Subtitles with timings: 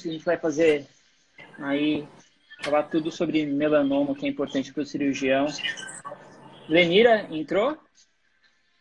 [0.00, 0.86] a gente vai fazer
[1.58, 2.06] aí
[2.62, 5.46] falar tudo sobre melanoma, que é importante para o cirurgião.
[6.68, 7.76] Lenira, entrou?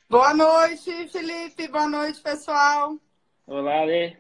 [0.08, 1.70] Boa noite, Felipe.
[1.70, 3.00] Boa noite, pessoal.
[3.48, 4.16] Olá, Lê.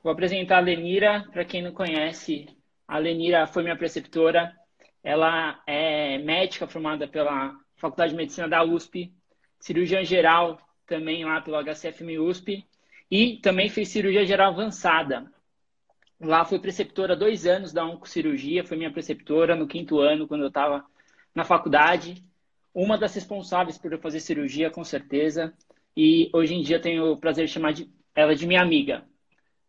[0.00, 1.26] Vou apresentar a Lenira.
[1.32, 2.46] Para quem não conhece,
[2.86, 4.56] a Lenira foi minha preceptora.
[5.02, 9.12] Ela é médica formada pela Faculdade de Medicina da USP,
[9.58, 12.64] cirurgiã geral também lá pelo HCFM USP
[13.10, 15.28] e também fez cirurgia geral avançada
[16.20, 20.48] Lá fui preceptora dois anos da oncocirurgia, foi minha preceptora no quinto ano, quando eu
[20.48, 20.84] estava
[21.34, 22.24] na faculdade.
[22.74, 25.54] Uma das responsáveis por eu fazer cirurgia, com certeza.
[25.96, 29.04] E hoje em dia tenho o prazer de chamar de, ela de minha amiga.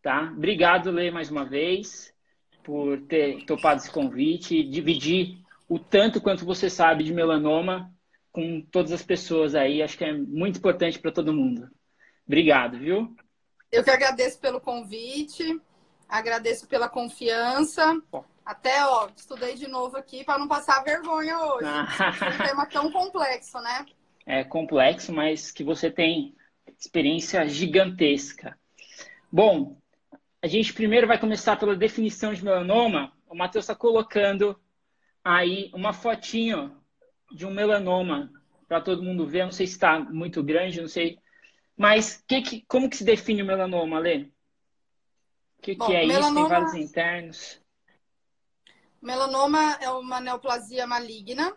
[0.02, 0.32] Tá?
[0.36, 2.14] Obrigado, Lê, mais uma vez,
[2.64, 7.94] por ter topado esse convite dividir o tanto quanto você sabe de melanoma
[8.32, 9.84] com todas as pessoas aí.
[9.84, 11.70] Acho que é muito importante para todo mundo.
[12.26, 13.16] Obrigado, viu?
[13.72, 15.60] Eu que agradeço pelo convite.
[16.10, 18.02] Agradeço pela confiança.
[18.44, 21.68] Até, ó, estudei de novo aqui para não passar vergonha hoje.
[21.68, 23.86] é um tema tão complexo, né?
[24.26, 26.36] É complexo, mas que você tem
[26.80, 28.58] experiência gigantesca.
[29.32, 29.80] Bom,
[30.42, 33.14] a gente primeiro vai começar pela definição de melanoma.
[33.28, 34.60] O Matheus está colocando
[35.24, 36.76] aí uma fotinho
[37.32, 38.32] de um melanoma
[38.68, 39.44] para todo mundo ver.
[39.44, 41.20] Não sei se está muito grande, não sei.
[41.78, 44.28] Mas que, que, como que se define o melanoma, Lê?
[45.60, 46.40] O que, que é melanoma...
[46.40, 46.50] isso?
[46.50, 47.62] Tem vários internos.
[49.02, 51.56] Melanoma é uma neoplasia maligna,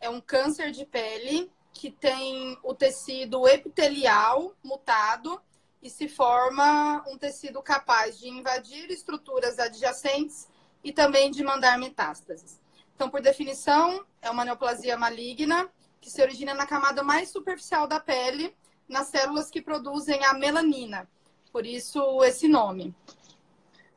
[0.00, 5.40] é um câncer de pele que tem o tecido epitelial mutado
[5.80, 10.48] e se forma um tecido capaz de invadir estruturas adjacentes
[10.82, 12.60] e também de mandar metástases.
[12.94, 15.68] Então, por definição, é uma neoplasia maligna
[16.00, 18.56] que se origina na camada mais superficial da pele,
[18.88, 21.08] nas células que produzem a melanina.
[21.52, 22.94] Por isso, esse nome.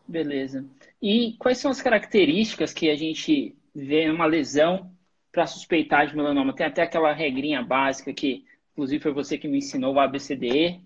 [0.09, 0.65] Beleza.
[0.99, 4.91] E quais são as características que a gente vê numa lesão
[5.31, 6.55] para suspeitar de melanoma?
[6.55, 10.83] Tem até aquela regrinha básica que, inclusive, foi você que me ensinou o ABCDE.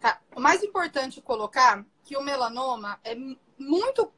[0.00, 0.20] Tá.
[0.34, 3.14] O mais importante colocar que o melanoma é
[3.56, 4.12] muito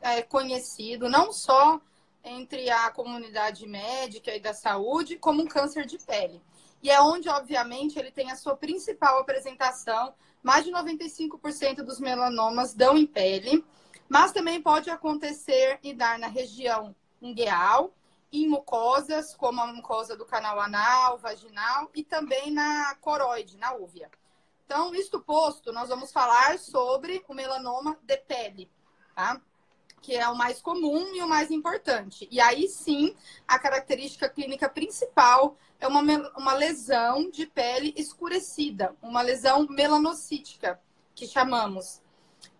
[0.00, 1.80] é, conhecido, não só
[2.22, 6.40] entre a comunidade médica e da saúde, como um câncer de pele.
[6.80, 10.14] E é onde, obviamente, ele tem a sua principal apresentação
[10.44, 13.64] mais de 95% dos melanomas dão em pele,
[14.06, 17.94] mas também pode acontecer e dar na região ungueal,
[18.30, 24.10] em mucosas, como a mucosa do canal anal, vaginal e também na coroide, na úvea.
[24.66, 28.70] Então, isto posto, nós vamos falar sobre o melanoma de pele,
[29.14, 29.40] tá?
[30.04, 32.28] Que é o mais comum e o mais importante.
[32.30, 33.16] E aí sim,
[33.48, 36.02] a característica clínica principal é uma,
[36.36, 40.78] uma lesão de pele escurecida, uma lesão melanocítica,
[41.14, 42.02] que chamamos.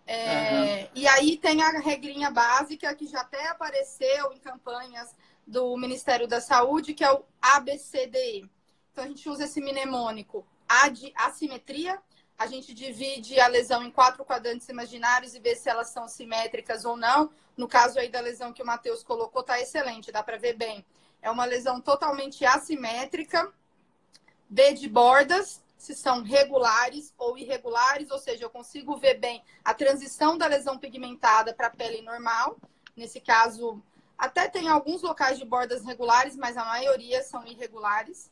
[0.06, 0.88] É, uhum.
[0.94, 5.14] E aí tem a regrinha básica que já até apareceu em campanhas
[5.46, 8.50] do Ministério da Saúde, que é o ABCDE.
[8.90, 12.00] Então a gente usa esse mnemônico A de assimetria,
[12.36, 16.84] a gente divide a lesão em quatro quadrantes imaginários e vê se elas são simétricas
[16.84, 17.30] ou não.
[17.56, 20.84] No caso aí da lesão que o Matheus colocou, tá excelente, dá para ver bem.
[21.22, 23.52] É uma lesão totalmente assimétrica.
[24.48, 29.72] B de bordas, se são regulares ou irregulares, ou seja, eu consigo ver bem a
[29.72, 32.58] transição da lesão pigmentada para a pele normal.
[32.96, 33.82] Nesse caso,
[34.18, 38.30] até tem alguns locais de bordas regulares, mas a maioria são irregulares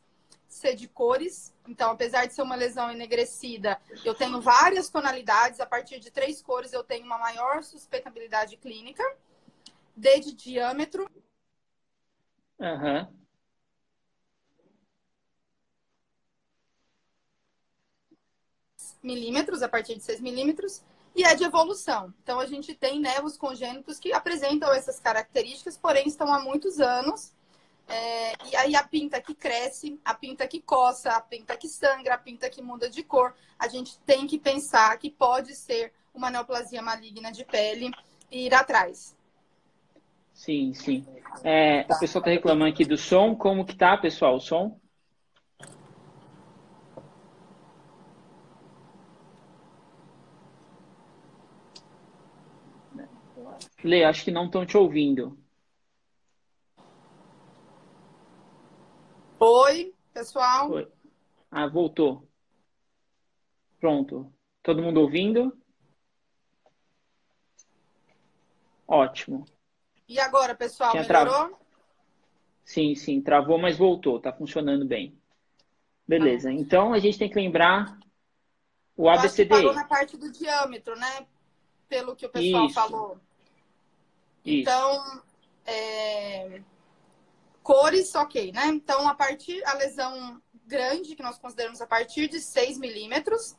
[0.55, 1.55] ser de cores.
[1.67, 5.61] Então, apesar de ser uma lesão enegrecida, eu tenho várias tonalidades.
[5.61, 9.05] A partir de três cores, eu tenho uma maior suspeitabilidade clínica.
[9.97, 11.09] D de diâmetro.
[12.59, 13.23] Uhum.
[19.03, 20.83] milímetros, a partir de 6 milímetros,
[21.15, 22.15] e é de evolução.
[22.23, 27.33] Então, a gente tem nevos congênitos que apresentam essas características, porém estão há muitos anos
[27.89, 32.15] é, e aí a pinta que cresce, a pinta que coça, a pinta que sangra,
[32.15, 36.31] a pinta que muda de cor, a gente tem que pensar que pode ser uma
[36.31, 37.91] neoplasia maligna de pele
[38.31, 39.17] e ir atrás.
[40.33, 41.07] Sim, sim.
[41.45, 43.35] É, a pessoa está reclamando aqui do som.
[43.35, 44.81] Como que tá, pessoal, o som?
[53.85, 55.42] Lê, acho que não estão te ouvindo.
[59.45, 60.71] Oi, pessoal.
[60.71, 60.89] Oi.
[61.51, 62.29] Ah, voltou.
[63.81, 64.33] Pronto.
[64.63, 65.57] Todo mundo ouvindo?
[68.87, 69.45] Ótimo.
[70.09, 71.49] E agora, pessoal, Tinha melhorou?
[71.49, 71.59] Tra...
[72.65, 75.19] Sim, sim, travou, mas voltou, tá funcionando bem.
[76.07, 76.51] Beleza.
[76.51, 76.53] Ah.
[76.53, 77.99] Então a gente tem que lembrar
[78.97, 79.49] o ABCD.
[79.49, 81.27] Parou na parte do diâmetro, né?
[81.93, 82.75] pelo que o pessoal Isso.
[82.75, 83.21] falou.
[84.43, 84.61] Isso.
[84.61, 85.23] Então,
[85.67, 86.63] é...
[87.63, 88.67] cores, ok, né?
[88.67, 93.57] Então, a partir, a lesão grande, que nós consideramos a partir de 6 milímetros,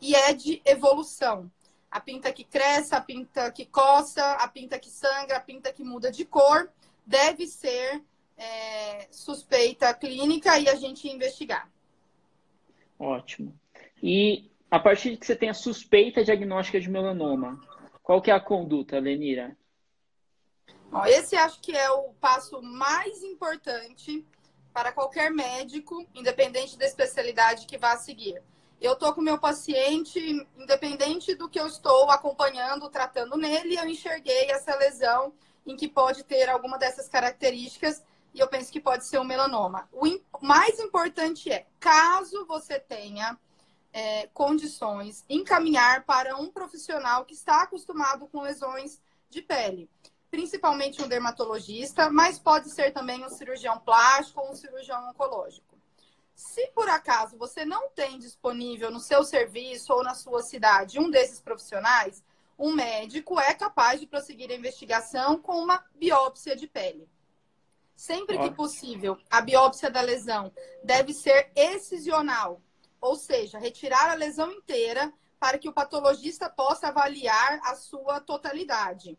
[0.00, 1.50] e é de evolução.
[1.90, 5.84] A pinta que cresce, a pinta que coça, a pinta que sangra, a pinta que
[5.84, 6.70] muda de cor,
[7.06, 8.02] deve ser
[8.36, 11.70] é, suspeita clínica e a gente investigar.
[12.98, 13.54] Ótimo.
[14.02, 17.60] E a partir de que você tem a suspeita diagnóstica de melanoma,
[18.02, 19.56] qual que é a conduta, Lenira?
[20.92, 24.26] Bom, esse acho que é o passo mais importante
[24.74, 28.42] para qualquer médico, independente da especialidade que vá seguir.
[28.78, 30.20] Eu estou com meu paciente,
[30.54, 35.32] independente do que eu estou acompanhando, tratando nele, eu enxerguei essa lesão
[35.64, 38.02] em que pode ter alguma dessas características
[38.34, 39.88] e eu penso que pode ser um melanoma.
[39.90, 40.04] O
[40.42, 43.38] mais importante é, caso você tenha
[43.94, 49.00] é, condições, encaminhar para um profissional que está acostumado com lesões
[49.30, 49.88] de pele,
[50.32, 55.78] principalmente um dermatologista, mas pode ser também um cirurgião plástico ou um cirurgião oncológico.
[56.34, 61.10] Se por acaso você não tem disponível no seu serviço ou na sua cidade um
[61.10, 62.24] desses profissionais,
[62.58, 67.06] um médico é capaz de prosseguir a investigação com uma biópsia de pele.
[67.94, 70.50] Sempre que possível, a biópsia da lesão
[70.82, 72.58] deve ser excisional,
[73.02, 79.18] ou seja, retirar a lesão inteira para que o patologista possa avaliar a sua totalidade.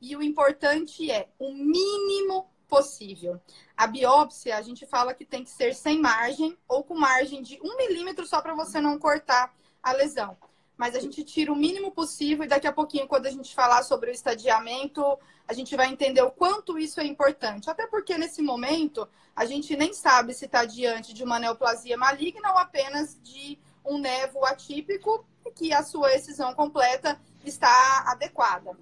[0.00, 3.40] E o importante é o mínimo possível.
[3.76, 7.58] A biópsia, a gente fala que tem que ser sem margem ou com margem de
[7.62, 10.36] um milímetro só para você não cortar a lesão
[10.78, 13.82] mas a gente tira o mínimo possível e daqui a pouquinho, quando a gente falar
[13.82, 15.02] sobre o estadiamento,
[15.46, 17.68] a gente vai entender o quanto isso é importante.
[17.68, 22.52] Até porque nesse momento a gente nem sabe se está diante de uma neoplasia maligna
[22.52, 28.78] ou apenas de um nevo atípico que a sua excisão completa está adequada.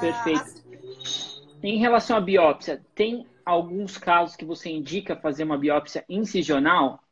[0.00, 0.64] Perfeito.
[0.66, 7.02] Ah, em relação à biópsia, tem alguns casos que você indica fazer uma biópsia incisional?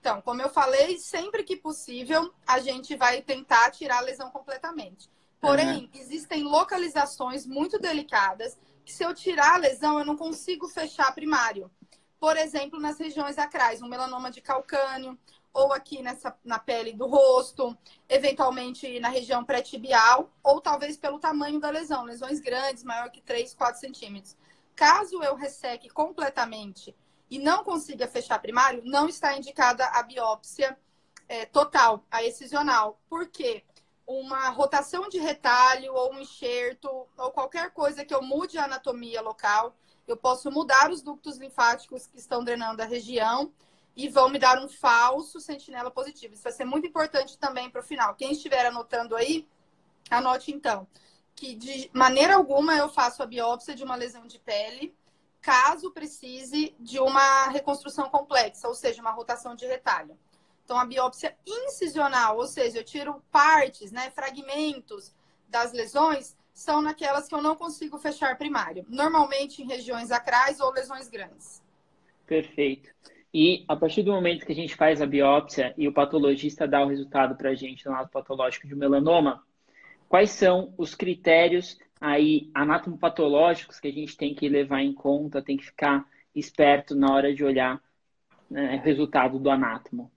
[0.00, 5.08] Então, como eu falei, sempre que possível, a gente vai tentar tirar a lesão completamente.
[5.40, 5.88] Porém, uhum.
[5.94, 11.70] existem localizações muito delicadas que se eu tirar a lesão, eu não consigo fechar primário.
[12.18, 15.16] Por exemplo, nas regiões acrais, um melanoma de calcânio,
[15.52, 17.76] ou aqui nessa, na pele do rosto,
[18.08, 23.54] eventualmente na região pré-tibial, ou talvez pelo tamanho da lesão, lesões grandes, maior que 3,
[23.54, 24.36] 4 centímetros.
[24.74, 26.94] Caso eu resseque completamente
[27.30, 30.78] e não consiga fechar primário, não está indicada a biópsia
[31.28, 33.00] é, total, a excisional.
[33.08, 33.64] Por quê?
[34.06, 39.20] Uma rotação de retalho ou um enxerto ou qualquer coisa que eu mude a anatomia
[39.20, 39.74] local,
[40.06, 43.52] eu posso mudar os ductos linfáticos que estão drenando a região
[43.98, 46.32] e vão me dar um falso sentinela positivo.
[46.32, 48.14] Isso vai ser muito importante também para o final.
[48.14, 49.46] Quem estiver anotando aí,
[50.08, 50.86] anote então
[51.34, 54.94] que de maneira alguma eu faço a biópsia de uma lesão de pele
[55.40, 60.18] caso precise de uma reconstrução complexa, ou seja, uma rotação de retalho.
[60.64, 65.14] Então, a biópsia incisional, ou seja, eu tiro partes, né, fragmentos
[65.48, 70.72] das lesões, são naquelas que eu não consigo fechar primário, normalmente em regiões acrais ou
[70.72, 71.62] lesões grandes.
[72.26, 72.90] Perfeito.
[73.32, 76.82] E a partir do momento que a gente faz a biópsia e o patologista dá
[76.82, 79.44] o resultado para a gente no lado patológico de melanoma,
[80.08, 85.56] quais são os critérios aí anatomopatológicos que a gente tem que levar em conta, tem
[85.56, 87.82] que ficar esperto na hora de olhar
[88.48, 90.10] né, o resultado do anátomo.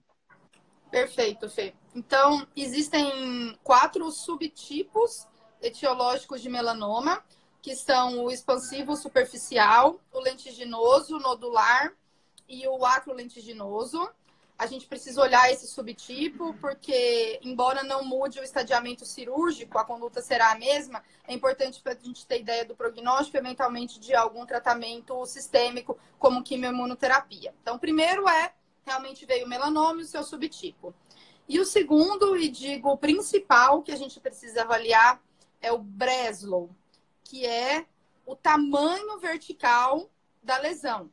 [0.90, 1.74] Perfeito, Fê.
[1.94, 5.26] Então, existem quatro subtipos
[5.60, 7.22] etiológicos de melanoma,
[7.60, 11.92] que são o expansivo superficial, o lentiginoso, nodular
[12.48, 14.10] e o acrolentiginoso
[14.58, 20.22] a gente precisa olhar esse subtipo, porque, embora não mude o estadiamento cirúrgico, a conduta
[20.22, 24.46] será a mesma, é importante para a gente ter ideia do prognóstico, eventualmente, de algum
[24.46, 27.52] tratamento sistêmico, como quimioimunoterapia.
[27.60, 28.52] Então, primeiro é,
[28.84, 30.94] realmente veio o melanoma e o seu subtipo.
[31.48, 35.20] E o segundo, e digo o principal que a gente precisa avaliar,
[35.60, 36.70] é o Breslow,
[37.24, 37.84] que é
[38.24, 40.08] o tamanho vertical
[40.40, 41.10] da lesão.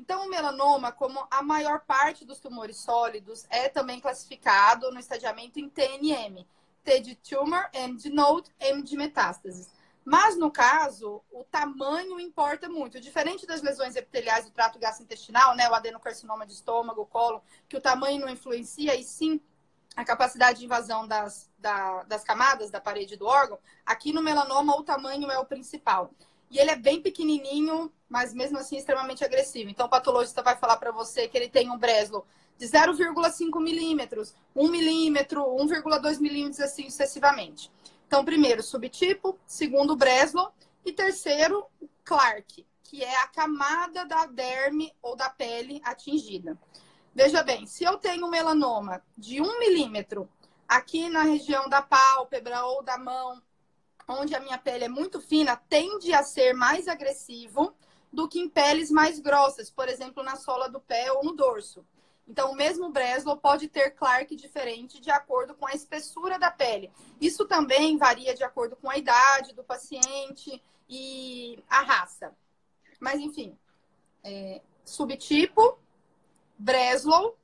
[0.00, 5.60] Então, o melanoma, como a maior parte dos tumores sólidos, é também classificado no estadiamento
[5.60, 6.46] em TNM.
[6.82, 9.68] T de tumor, M de node, M de metástases.
[10.02, 12.98] Mas, no caso, o tamanho importa muito.
[12.98, 17.80] Diferente das lesões epiteliais do trato gastrointestinal, né, o adenocarcinoma de estômago, colo, que o
[17.80, 19.38] tamanho não influencia, e sim
[19.94, 24.74] a capacidade de invasão das, da, das camadas da parede do órgão, aqui no melanoma
[24.76, 26.10] o tamanho é o principal.
[26.50, 29.70] E ele é bem pequenininho, mas mesmo assim extremamente agressivo.
[29.70, 32.26] Então, o patologista vai falar para você que ele tem um Breslow
[32.58, 37.70] de 0,5 milímetros, 1 milímetro, 1,2 milímetros, assim sucessivamente.
[38.06, 40.52] Então, primeiro, subtipo, segundo, Breslow,
[40.84, 41.66] e terceiro,
[42.04, 46.58] Clark, que é a camada da derme ou da pele atingida.
[47.14, 50.28] Veja bem, se eu tenho melanoma de um milímetro
[50.66, 53.40] aqui na região da pálpebra ou da mão,
[54.10, 57.74] onde a minha pele é muito fina, tende a ser mais agressivo
[58.12, 61.84] do que em peles mais grossas, por exemplo, na sola do pé ou no dorso.
[62.26, 66.90] Então, o mesmo Breslow pode ter Clark diferente de acordo com a espessura da pele.
[67.20, 72.32] Isso também varia de acordo com a idade do paciente e a raça.
[73.00, 73.56] Mas, enfim,
[74.22, 75.78] é, subtipo,
[76.56, 77.36] Breslow,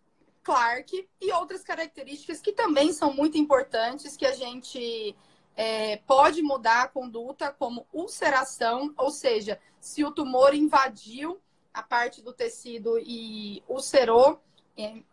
[0.43, 5.17] Clark e outras características que também são muito importantes que a gente
[5.57, 11.41] é, pode mudar a conduta, como ulceração, ou seja, se o tumor invadiu
[11.73, 14.41] a parte do tecido e ulcerou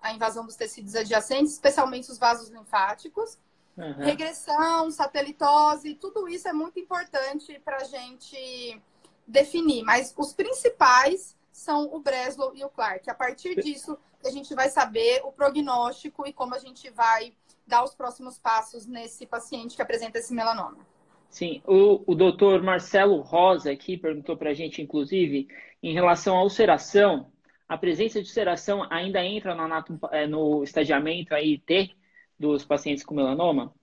[0.02, 3.38] a invasão dos tecidos adjacentes, especialmente os vasos linfáticos.
[3.78, 3.94] Uhum.
[3.94, 8.82] Regressão, satelitose, tudo isso é muito importante para a gente
[9.26, 9.84] definir.
[9.84, 13.10] Mas os principais são o Breslow e o Clark.
[13.10, 17.34] A partir disso, a gente vai saber o prognóstico e como a gente vai
[17.66, 20.86] dar os próximos passos nesse paciente que apresenta esse melanoma.
[21.30, 25.48] Sim, o, o doutor Marcelo Rosa aqui perguntou para a gente, inclusive,
[25.82, 27.32] em relação à ulceração,
[27.68, 31.90] a presença de ulceração ainda entra no, é, no estadiamento aí T
[32.38, 33.74] dos pacientes com melanoma?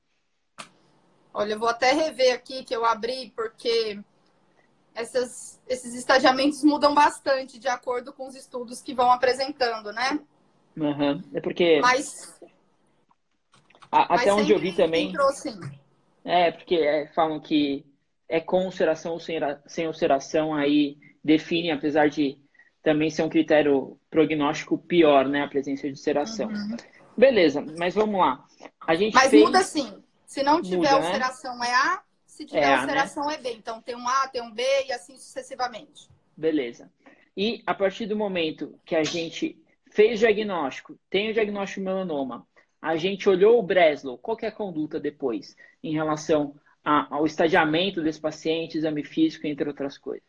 [1.32, 3.98] Olha, eu vou até rever aqui que eu abri, porque
[4.94, 10.20] essas, esses estadiamentos mudam bastante de acordo com os estudos que vão apresentando, né?
[10.76, 11.22] Uhum.
[11.32, 11.80] É porque.
[11.80, 12.40] Mas.
[13.90, 15.08] A, até onde eu vi também.
[15.08, 15.58] Entrou, sim.
[16.24, 17.84] É, porque é, falam que
[18.28, 22.38] é com ulceração ou sem, sem ulceração, aí define, apesar de
[22.82, 25.42] também ser um critério prognóstico pior, né?
[25.42, 26.48] A presença de ulceração.
[26.48, 26.76] Uhum.
[27.16, 28.44] Beleza, mas vamos lá.
[28.80, 29.42] A gente mas fez...
[29.42, 30.02] muda sim.
[30.24, 31.06] Se não tiver muda, né?
[31.06, 31.68] ulceração né?
[31.68, 33.34] é A, se tiver é ulceração a, né?
[33.34, 33.52] é B.
[33.52, 36.08] Então tem um A, tem um B e assim sucessivamente.
[36.36, 36.90] Beleza.
[37.36, 41.86] E a partir do momento que a gente fez o diagnóstico, tem o diagnóstico de
[41.86, 42.46] melanoma,
[42.80, 48.02] a gente olhou o Breslow, qual é a conduta depois em relação a, ao estadiamento
[48.02, 50.26] desse paciente, exame físico, entre outras coisas?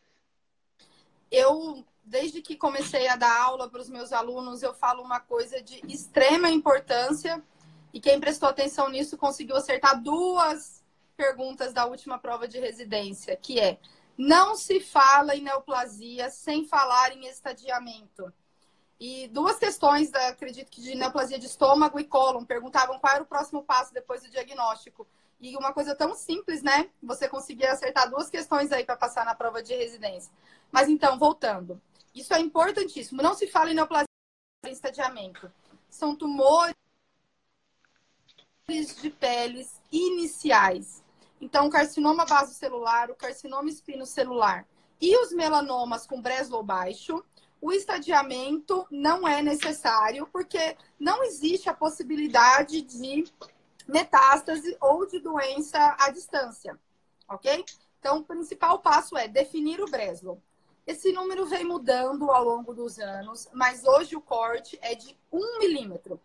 [1.30, 5.62] Eu, desde que comecei a dar aula para os meus alunos, eu falo uma coisa
[5.62, 7.42] de extrema importância
[7.92, 10.82] e quem prestou atenção nisso conseguiu acertar duas
[11.16, 13.78] perguntas da última prova de residência, que é
[14.16, 18.32] não se fala em neoplasia sem falar em estadiamento.
[19.04, 23.24] E duas questões, da, acredito que de neoplasia de estômago e cólon, perguntavam qual era
[23.24, 25.04] o próximo passo depois do diagnóstico.
[25.40, 26.88] E uma coisa tão simples, né?
[27.02, 30.32] Você conseguir acertar duas questões aí para passar na prova de residência.
[30.70, 31.82] Mas então, voltando.
[32.14, 33.20] Isso é importantíssimo.
[33.20, 34.06] Não se fala em neoplasia
[34.64, 35.52] em estadiamento.
[35.90, 36.76] São tumores
[38.68, 41.02] de peles iniciais.
[41.40, 44.64] Então, carcinoma vasocelular, o carcinoma espinocelular
[45.00, 47.20] e os melanomas com Breslow baixo
[47.62, 53.24] o estadiamento não é necessário, porque não existe a possibilidade de
[53.86, 56.76] metástase ou de doença à distância,
[57.28, 57.64] ok?
[58.00, 60.42] Então, o principal passo é definir o Breslow.
[60.84, 65.60] Esse número vem mudando ao longo dos anos, mas hoje o corte é de 1
[65.60, 66.20] milímetro.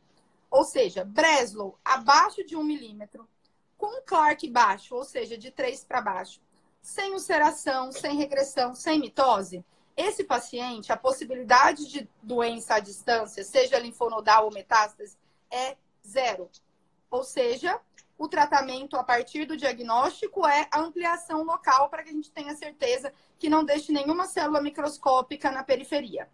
[0.50, 3.30] Ou seja, Breslow abaixo de 1 milímetro,
[3.78, 6.42] com Clark baixo, ou seja, de 3 para baixo,
[6.82, 9.64] sem ulceração, sem regressão, sem mitose,
[9.98, 15.18] esse paciente, a possibilidade de doença à distância, seja linfonodal ou metástase,
[15.52, 15.76] é
[16.06, 16.50] zero.
[17.10, 17.82] Ou seja,
[18.18, 22.56] o tratamento a partir do diagnóstico é a ampliação local para que a gente tenha
[22.56, 26.30] certeza que não deixe nenhuma célula microscópica na periferia.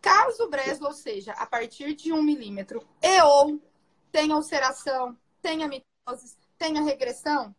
[0.00, 3.60] Caso o Breslow seja a partir de um milímetro e ou
[4.10, 7.54] tenha ulceração, tenha mitose, tenha regressão,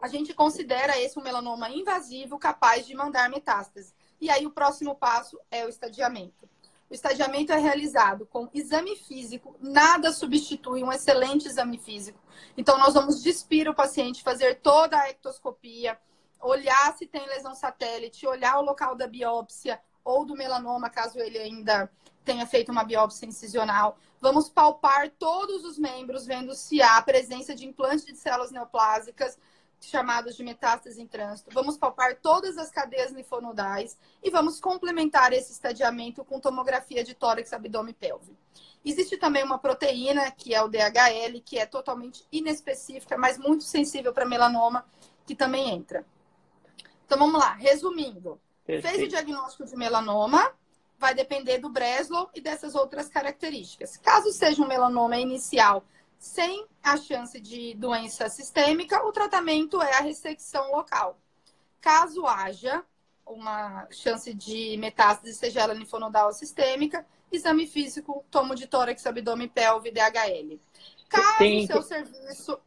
[0.00, 3.94] a gente considera esse um melanoma invasivo capaz de mandar metástase.
[4.20, 6.48] E aí o próximo passo é o estadiamento.
[6.88, 12.20] O estadiamento é realizado com exame físico, nada substitui um excelente exame físico.
[12.56, 15.98] Então, nós vamos despir o paciente, fazer toda a ectoscopia,
[16.40, 21.38] olhar se tem lesão satélite, olhar o local da biópsia ou do melanoma, caso ele
[21.38, 21.90] ainda
[22.24, 23.98] tenha feito uma biópsia incisional.
[24.20, 29.36] Vamos palpar todos os membros, vendo se há presença de implante de células neoplásicas,
[29.80, 31.50] chamados de metástase em trânsito.
[31.52, 37.52] Vamos palpar todas as cadeias linfonodais e vamos complementar esse estadiamento com tomografia de tórax,
[37.52, 38.36] abdômen e pelve.
[38.84, 44.12] Existe também uma proteína, que é o DHL, que é totalmente inespecífica, mas muito sensível
[44.12, 44.86] para melanoma,
[45.26, 46.06] que também entra.
[47.04, 48.40] Então vamos lá, resumindo.
[48.64, 48.96] Perfeito.
[48.96, 50.52] Fez o diagnóstico de melanoma,
[50.98, 53.96] vai depender do Breslow e dessas outras características.
[53.96, 55.84] Caso seja um melanoma inicial
[56.18, 61.18] Sem a chance de doença sistêmica, o tratamento é a ressecção local.
[61.80, 62.84] Caso haja
[63.26, 69.48] uma chance de metástase, seja ela linfonodal ou sistêmica, exame físico, tomo de tórax, abdômen,
[69.48, 70.58] pelve, DHL.
[71.08, 72.58] Caso o seu serviço.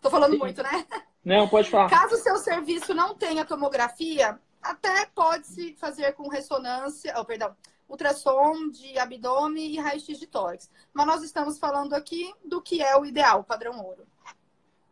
[0.00, 0.86] Tô falando muito, né?
[1.24, 1.88] Não, pode falar.
[1.88, 7.56] Caso o seu serviço não tenha tomografia, até pode-se fazer com ressonância, oh, perdão,
[7.92, 10.70] ultrassom de abdômen e raio-x de tórax.
[10.94, 14.06] Mas nós estamos falando aqui do que é o ideal, padrão ouro.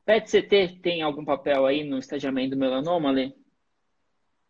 [0.05, 3.33] PET-CT tem algum papel aí no estadiamento do melanoma, Lê?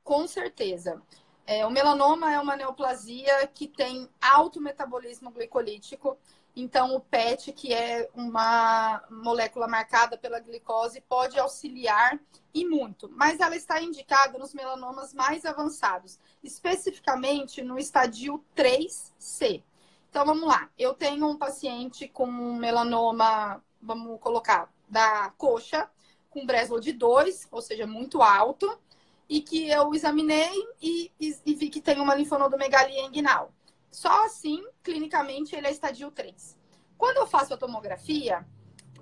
[0.03, 1.01] Com certeza.
[1.47, 6.19] É, o melanoma é uma neoplasia que tem alto metabolismo glicolítico.
[6.61, 12.21] Então, o PET, que é uma molécula marcada pela glicose, pode auxiliar
[12.53, 13.09] e muito.
[13.09, 19.63] Mas ela está indicada nos melanomas mais avançados, especificamente no estadio 3C.
[20.11, 20.69] Então, vamos lá.
[20.79, 25.89] Eu tenho um paciente com um melanoma, vamos colocar, da coxa,
[26.29, 28.79] com Breslow de 2, ou seja, muito alto
[29.31, 30.51] e que eu examinei
[30.83, 33.51] e, e, e vi que tem uma linfonodomegalia inguinal.
[33.91, 36.57] Só assim, clinicamente, ele é estadio 3.
[36.97, 38.47] Quando eu faço a tomografia,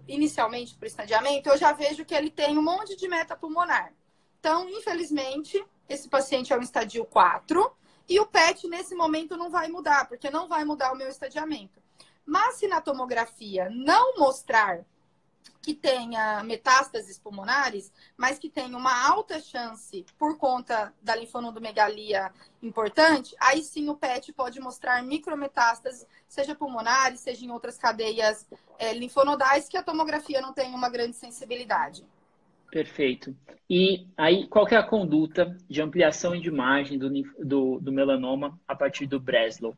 [0.07, 3.93] inicialmente para o estadiamento, eu já vejo que ele tem um monte de metapulmonar.
[4.41, 7.71] Então, infelizmente, esse paciente é um estadio 4
[8.09, 11.83] e o PET nesse momento não vai mudar, porque não vai mudar o meu estadiamento.
[12.25, 14.85] Mas se na tomografia não mostrar
[15.61, 23.37] que tenha metástases pulmonares, mas que tenha uma alta chance por conta da linfonodomegalia importante,
[23.39, 28.47] aí sim o PET pode mostrar micrometástases, seja pulmonares, seja em outras cadeias
[28.79, 32.05] é, linfonodais, que a tomografia não tem uma grande sensibilidade.
[32.71, 33.35] Perfeito.
[33.69, 38.59] E aí, qual é a conduta de ampliação e de margem do, do, do melanoma
[38.67, 39.77] a partir do Breslow?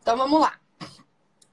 [0.00, 0.58] Então, vamos lá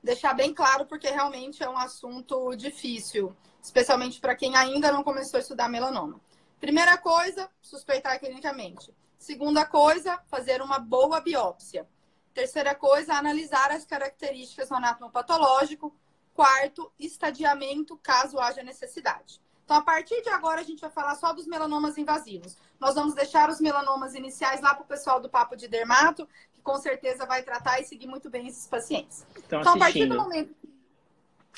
[0.06, 5.40] deixar bem claro, porque realmente é um assunto difícil, especialmente para quem ainda não começou
[5.40, 6.22] a estudar melanoma.
[6.60, 8.96] Primeira coisa, suspeitar clinicamente.
[9.18, 11.88] Segunda coisa, fazer uma boa biópsia.
[12.34, 15.94] Terceira coisa, analisar as características do anátomo patológico.
[16.34, 19.42] Quarto, estadiamento, caso haja necessidade.
[19.66, 22.56] Então, a partir de agora, a gente vai falar só dos melanomas invasivos.
[22.80, 26.62] Nós vamos deixar os melanomas iniciais lá para o pessoal do Papo de Dermato, que
[26.62, 29.26] com certeza vai tratar e seguir muito bem esses pacientes.
[29.38, 30.56] Então, então a partir do momento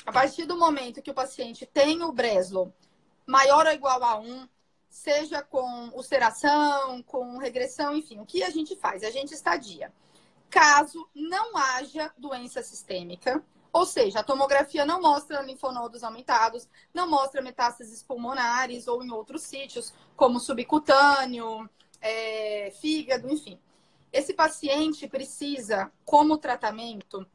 [0.06, 2.72] a partir do momento que o paciente tem o Breslow
[3.26, 4.48] maior ou igual a 1,
[4.88, 9.04] seja com ulceração, com regressão, enfim, o que a gente faz?
[9.04, 9.92] A gente estadia.
[10.48, 13.44] Caso não haja doença sistêmica,
[13.78, 19.42] ou seja, a tomografia não mostra linfonodos aumentados, não mostra metástases pulmonares ou em outros
[19.42, 21.68] sítios, como subcutâneo,
[22.00, 23.58] é, fígado, enfim.
[24.12, 27.26] Esse paciente precisa, como tratamento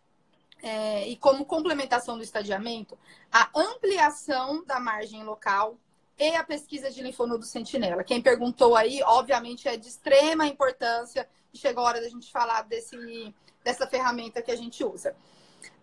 [0.62, 2.98] é, e como complementação do estadiamento,
[3.32, 5.78] a ampliação da margem local
[6.18, 8.04] e a pesquisa de linfonodo sentinela.
[8.04, 12.64] Quem perguntou aí, obviamente, é de extrema importância e chegou a hora da gente falar
[12.64, 15.16] desse, dessa ferramenta que a gente usa.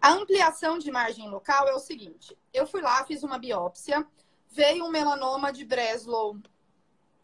[0.01, 4.07] A ampliação de margem local é o seguinte: eu fui lá, fiz uma biópsia,
[4.51, 6.37] veio um melanoma de Breslow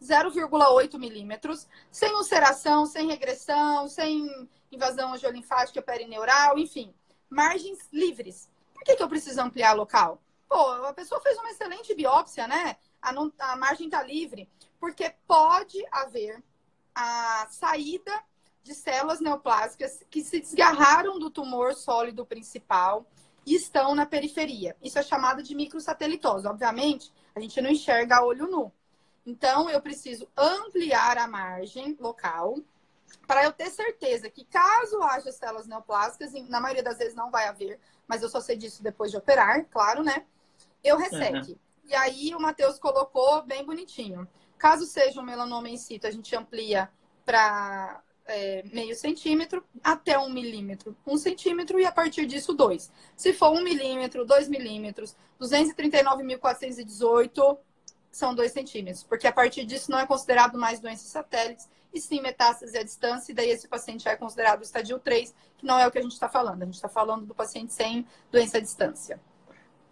[0.02, 6.94] 0,8 milímetros, sem ulceração, sem regressão, sem invasão angiolinfática perineural, enfim,
[7.30, 8.50] margens livres.
[8.74, 10.20] Por que, que eu preciso ampliar local?
[10.48, 12.76] Pô, a pessoa fez uma excelente biópsia, né?
[13.00, 16.42] A, não, a margem está livre, porque pode haver
[16.94, 18.12] a saída
[18.66, 23.06] de células neoplásicas que se desgarraram do tumor sólido principal
[23.46, 24.76] e estão na periferia.
[24.82, 26.48] Isso é chamado de microsatelitose.
[26.48, 28.72] Obviamente, a gente não enxerga a olho nu.
[29.24, 32.58] Então, eu preciso ampliar a margem local
[33.26, 37.46] para eu ter certeza que caso haja células neoplásicas, na maioria das vezes não vai
[37.46, 40.24] haver, mas eu só sei disso depois de operar, claro, né?
[40.82, 41.52] Eu resseque.
[41.52, 41.58] Uhum.
[41.86, 44.28] E aí o Matheus colocou bem bonitinho.
[44.58, 46.90] Caso seja um melanoma em situ, a gente amplia
[47.24, 52.92] para é, meio centímetro até um milímetro, um centímetro e a partir disso dois.
[53.16, 57.58] Se for um milímetro, dois milímetros, 239.418
[58.10, 62.20] são dois centímetros, porque a partir disso não é considerado mais doenças satélites e sim
[62.20, 65.90] metástase à distância, e daí esse paciente é considerado estadio 3, que não é o
[65.90, 66.62] que a gente está falando.
[66.62, 69.20] A gente está falando do paciente sem doença à distância.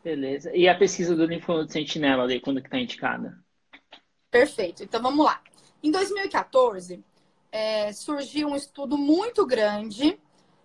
[0.02, 0.54] Beleza.
[0.54, 3.38] E a pesquisa do linfonodo sentinela ali, quando que está indicada?
[4.30, 4.82] Perfeito.
[4.82, 5.40] Então vamos lá.
[5.82, 7.02] Em 2014,
[7.54, 10.20] é, surgiu um estudo muito grande.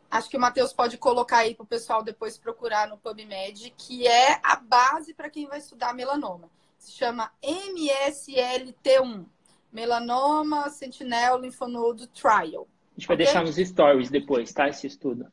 [0.09, 4.07] Acho que o Matheus pode colocar aí para o pessoal depois procurar no PubMed, que
[4.07, 6.49] é a base para quem vai estudar melanoma.
[6.79, 9.23] Se chama MSLT1,
[9.71, 12.67] Melanoma Sentinel Lymphonodo Trial.
[12.97, 13.25] A gente vai okay?
[13.27, 14.67] deixar nos stories depois, tá?
[14.67, 15.31] Esse estudo.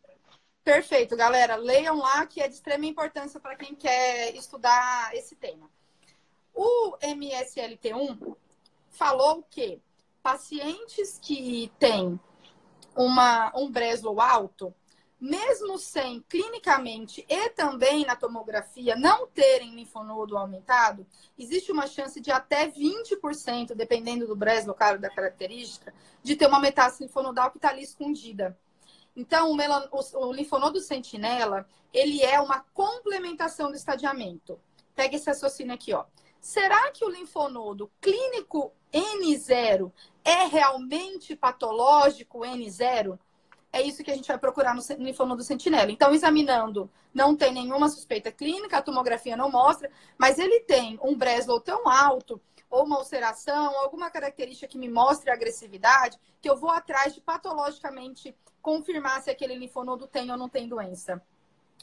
[0.63, 1.57] Perfeito, galera.
[1.57, 5.71] Leiam lá que é de extrema importância para quem quer estudar esse tema.
[6.53, 8.37] O MSLT1
[8.91, 9.81] falou que
[10.27, 12.19] pacientes que têm
[12.97, 14.75] uma, um Breslow alto,
[15.21, 21.07] mesmo sem clinicamente e também na tomografia não terem linfonodo aumentado,
[21.39, 26.59] existe uma chance de até 20%, dependendo do Breslow, claro, da característica, de ter uma
[26.59, 28.59] metástase linfonodal que está ali escondida.
[29.15, 29.89] Então, o, melan...
[29.93, 34.59] o linfonodo sentinela, ele é uma complementação do estadiamento.
[34.93, 36.05] Pega esse raciocínio aqui, ó.
[36.41, 39.93] Será que o linfonodo clínico N0
[40.25, 43.19] é realmente patológico N0?
[43.73, 45.91] É isso que a gente vai procurar no linfonodo sentinela.
[45.91, 51.15] Então, examinando, não tem nenhuma suspeita clínica, a tomografia não mostra, mas ele tem um
[51.17, 56.71] Breslow tão alto, ou uma ulceração, alguma característica que me mostre agressividade, que eu vou
[56.71, 61.23] atrás de patologicamente confirmar se aquele linfonodo tem ou não tem doença.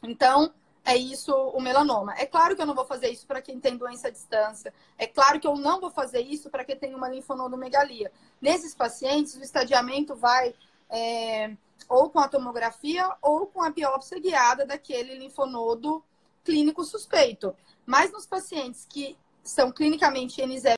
[0.02, 0.54] Então,
[0.86, 2.14] é isso o melanoma.
[2.18, 4.74] É claro que eu não vou fazer isso para quem tem doença à distância.
[4.98, 8.12] É claro que eu não vou fazer isso para quem tem uma linfonodomegalia.
[8.42, 10.54] Nesses pacientes, o estadiamento vai
[10.90, 11.56] é,
[11.88, 16.04] ou com a tomografia ou com a biópsia guiada daquele linfonodo
[16.44, 17.56] clínico suspeito.
[17.86, 20.74] Mas nos pacientes que são clinicamente N0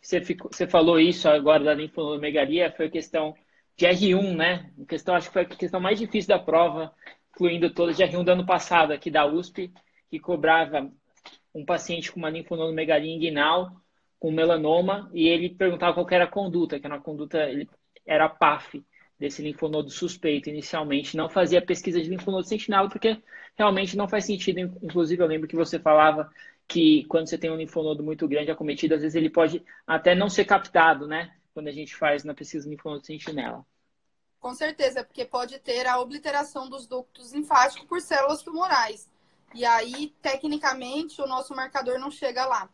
[0.00, 3.34] você, ficou, você falou isso agora da linfonomegalia, foi questão
[3.76, 4.70] de R1, né?
[4.80, 6.92] A questão, acho que foi a questão mais difícil da prova,
[7.30, 9.72] incluindo todas de R1 do ano passado, aqui da USP,
[10.10, 10.90] que cobrava
[11.54, 13.72] um paciente com uma linfonomegalia inguinal,
[14.18, 17.68] com melanoma, e ele perguntava qual era a conduta, que era uma conduta, ele,
[18.06, 18.84] era PAF,
[19.18, 21.16] desse linfonodo suspeito inicialmente.
[21.16, 23.22] Não fazia pesquisa de linfonodo sentinela, porque
[23.56, 24.58] realmente não faz sentido.
[24.58, 26.28] Inclusive, eu lembro que você falava
[26.66, 30.28] que quando você tem um linfonodo muito grande acometido, às vezes ele pode até não
[30.28, 31.30] ser captado, né?
[31.54, 33.64] Quando a gente faz na pesquisa linfonodo sentinela.
[34.40, 39.08] Com certeza, porque pode ter a obliteração dos ductos linfáticos por células tumorais.
[39.54, 42.68] E aí, tecnicamente, o nosso marcador não chega lá.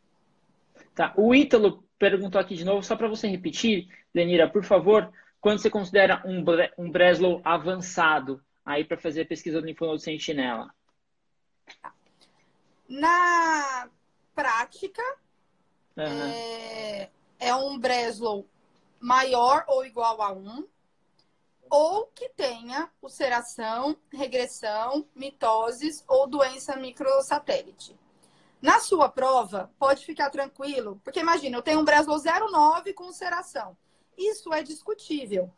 [0.94, 1.12] Tá.
[1.16, 5.68] O Ítalo perguntou aqui de novo, só para você repetir, Lenira, por favor, quando você
[5.68, 6.44] considera um,
[6.78, 10.72] um Breslow avançado aí para fazer a pesquisa do linfonodo sentinela?
[11.82, 11.92] Tá.
[12.88, 13.88] Na
[14.34, 15.02] prática,
[15.96, 16.04] uhum.
[16.04, 18.48] é, é, um Breslow
[19.00, 20.66] maior ou igual a 1,
[21.70, 27.98] ou que tenha ulceração, regressão, mitoses ou doença microsatélite.
[28.60, 33.76] Na sua prova, pode ficar tranquilo, porque imagina, eu tenho um Breslow 09 com ulceração.
[34.16, 35.50] Isso é discutível.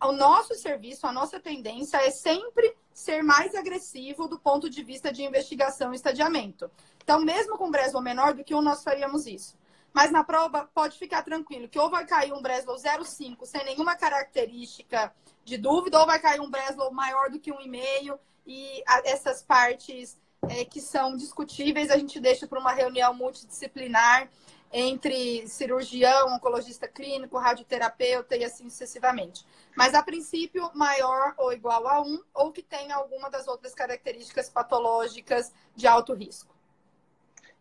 [0.00, 5.12] O nosso serviço, a nossa tendência é sempre ser mais agressivo do ponto de vista
[5.12, 6.70] de investigação e estadiamento.
[7.02, 9.56] Então, mesmo com Breslow menor do que um, nós faríamos isso.
[9.98, 13.96] Mas na prova, pode ficar tranquilo, que ou vai cair um Breslow 0,5 sem nenhuma
[13.96, 15.12] característica
[15.44, 20.16] de dúvida, ou vai cair um Breslow maior do que 1,5 e essas partes
[20.48, 24.30] é, que são discutíveis a gente deixa para uma reunião multidisciplinar
[24.72, 29.44] entre cirurgião, oncologista clínico, radioterapeuta e assim sucessivamente.
[29.76, 34.48] Mas, a princípio, maior ou igual a 1, ou que tenha alguma das outras características
[34.48, 36.57] patológicas de alto risco.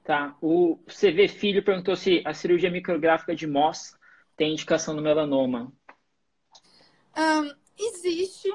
[0.08, 0.38] Tá.
[0.42, 3.94] O CV Filho perguntou se a cirurgia micrográfica de Moss
[4.38, 5.70] tem indicação no melanoma.
[7.18, 8.50] Um, existe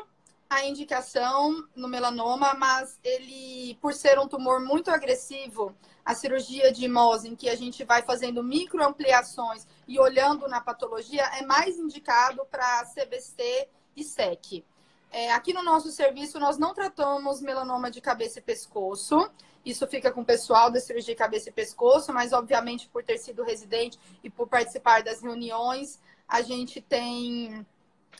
[0.49, 6.89] a indicação no melanoma, mas ele, por ser um tumor muito agressivo, a cirurgia de
[6.89, 12.47] Mohs, em que a gente vai fazendo microampliações e olhando na patologia, é mais indicado
[12.51, 14.65] para CBC e SEC.
[15.13, 19.31] É, aqui no nosso serviço, nós não tratamos melanoma de cabeça e pescoço.
[19.65, 23.19] Isso fica com o pessoal da cirurgia de cabeça e pescoço, mas obviamente por ter
[23.19, 27.65] sido residente e por participar das reuniões, a gente tem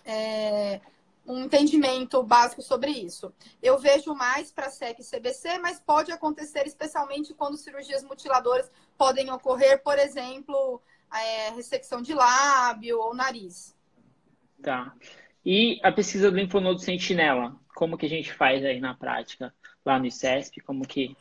[0.05, 0.83] é,
[1.27, 3.33] um entendimento básico sobre isso.
[3.63, 9.31] Eu vejo mais para SEC e CBC, mas pode acontecer especialmente quando cirurgias mutiladoras podem
[9.33, 13.75] ocorrer, por exemplo, é, ressecção de lábio ou nariz.
[14.63, 14.95] Tá.
[15.45, 19.53] E a pesquisa do linfonodo sentinela, como que a gente faz aí na prática
[19.85, 20.61] lá no ICESP?
[20.61, 21.17] Como que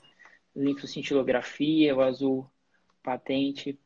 [0.56, 2.50] linfocintilografia, o azul
[3.02, 3.80] patente,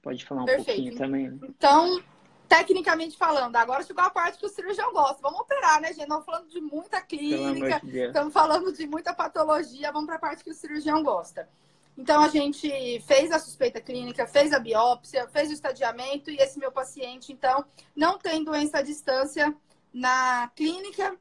[0.00, 0.66] pode falar um Perfeito.
[0.66, 1.30] pouquinho também?
[1.30, 1.38] Né?
[1.42, 2.02] Então,
[2.48, 3.56] tecnicamente falando.
[3.56, 5.18] Agora chegou a parte que o cirurgião gosta.
[5.20, 6.02] Vamos operar, né, gente?
[6.02, 9.92] Estamos falando de muita clínica, estamos falando de muita patologia.
[9.92, 11.48] Vamos para a parte que o cirurgião gosta.
[11.96, 16.58] Então, a gente fez a suspeita clínica, fez a biópsia, fez o estadiamento e esse
[16.58, 19.54] meu paciente, então, não tem doença à distância
[19.92, 21.16] na clínica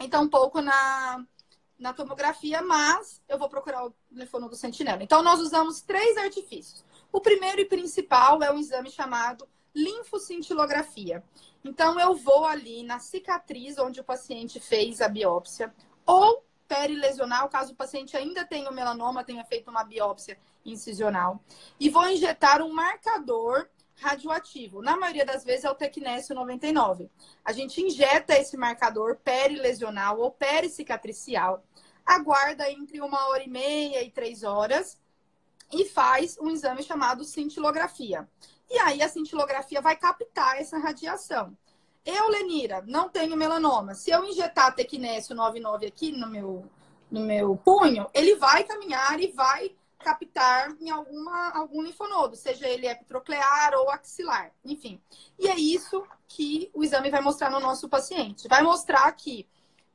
[0.00, 1.24] e tampouco na,
[1.78, 5.02] na tomografia, mas eu vou procurar o linfonodo sentinela.
[5.02, 6.84] Então, nós usamos três artifícios.
[7.12, 11.22] O primeiro e principal é um exame chamado linfocintilografia.
[11.64, 15.74] Então, eu vou ali na cicatriz onde o paciente fez a biópsia,
[16.06, 21.40] ou perilesional, caso o paciente ainda tenha o melanoma, tenha feito uma biópsia incisional,
[21.78, 24.82] e vou injetar um marcador radioativo.
[24.82, 27.10] Na maioria das vezes é o Tecnésio 99.
[27.44, 31.64] A gente injeta esse marcador perilesional ou pericicatricial,
[32.04, 34.98] aguarda entre uma hora e meia e três horas
[35.72, 38.28] e faz um exame chamado cintilografia.
[38.70, 41.56] E aí a cintilografia vai captar essa radiação.
[42.04, 43.94] Eu, Lenira, não tenho melanoma.
[43.94, 46.64] Se eu injetar Tecnésio 99 aqui no meu,
[47.10, 49.74] no meu punho, ele vai caminhar e vai
[50.06, 55.02] captar em alguma, algum linfonodo, seja ele epitroclear ou axilar, enfim.
[55.36, 58.46] E é isso que o exame vai mostrar no nosso paciente.
[58.46, 59.48] Vai mostrar que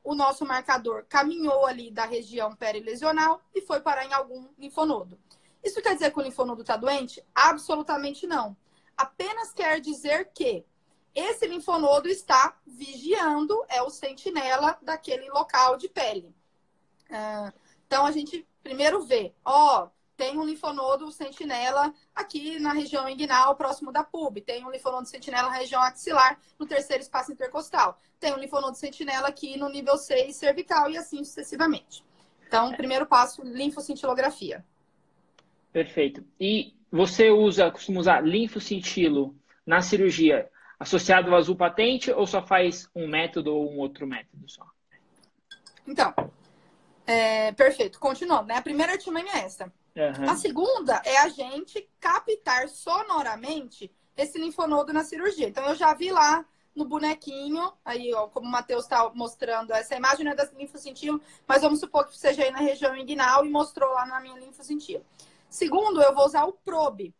[0.03, 5.17] o nosso marcador caminhou ali da região perilesional e foi parar em algum linfonodo.
[5.63, 7.23] Isso quer dizer que o linfonodo está doente?
[7.33, 8.57] Absolutamente não.
[8.97, 10.65] Apenas quer dizer que
[11.15, 16.35] esse linfonodo está vigiando, é o sentinela daquele local de pele.
[17.09, 17.53] Ah,
[17.87, 19.89] então a gente primeiro vê, ó,
[20.21, 24.39] tem um linfonodo sentinela aqui na região inguinal, próximo da pub.
[24.39, 27.99] Tem um linfonodo sentinela na região axilar, no terceiro espaço intercostal.
[28.19, 32.03] Tem um linfonodo sentinela aqui no nível 6 cervical e assim sucessivamente.
[32.47, 34.63] Então, primeiro passo, linfocintilografia.
[35.73, 36.23] Perfeito.
[36.39, 42.87] E você usa, costuma usar linfocintilo na cirurgia associado ao azul patente ou só faz
[42.95, 44.67] um método ou um outro método só?
[45.87, 46.13] Então,
[47.07, 47.99] é, perfeito.
[47.99, 48.57] Continuando, né?
[48.57, 49.73] A primeira artimanha é essa.
[49.95, 50.29] Uhum.
[50.29, 55.47] A segunda é a gente captar sonoramente esse linfonodo na cirurgia.
[55.47, 59.95] Então, eu já vi lá no bonequinho, aí, ó, como o Matheus está mostrando, essa
[59.95, 60.49] imagem não é da
[61.45, 65.05] mas vamos supor que seja aí na região inguinal e mostrou lá na minha linfocintilo.
[65.49, 67.13] Segundo, eu vou usar o probe.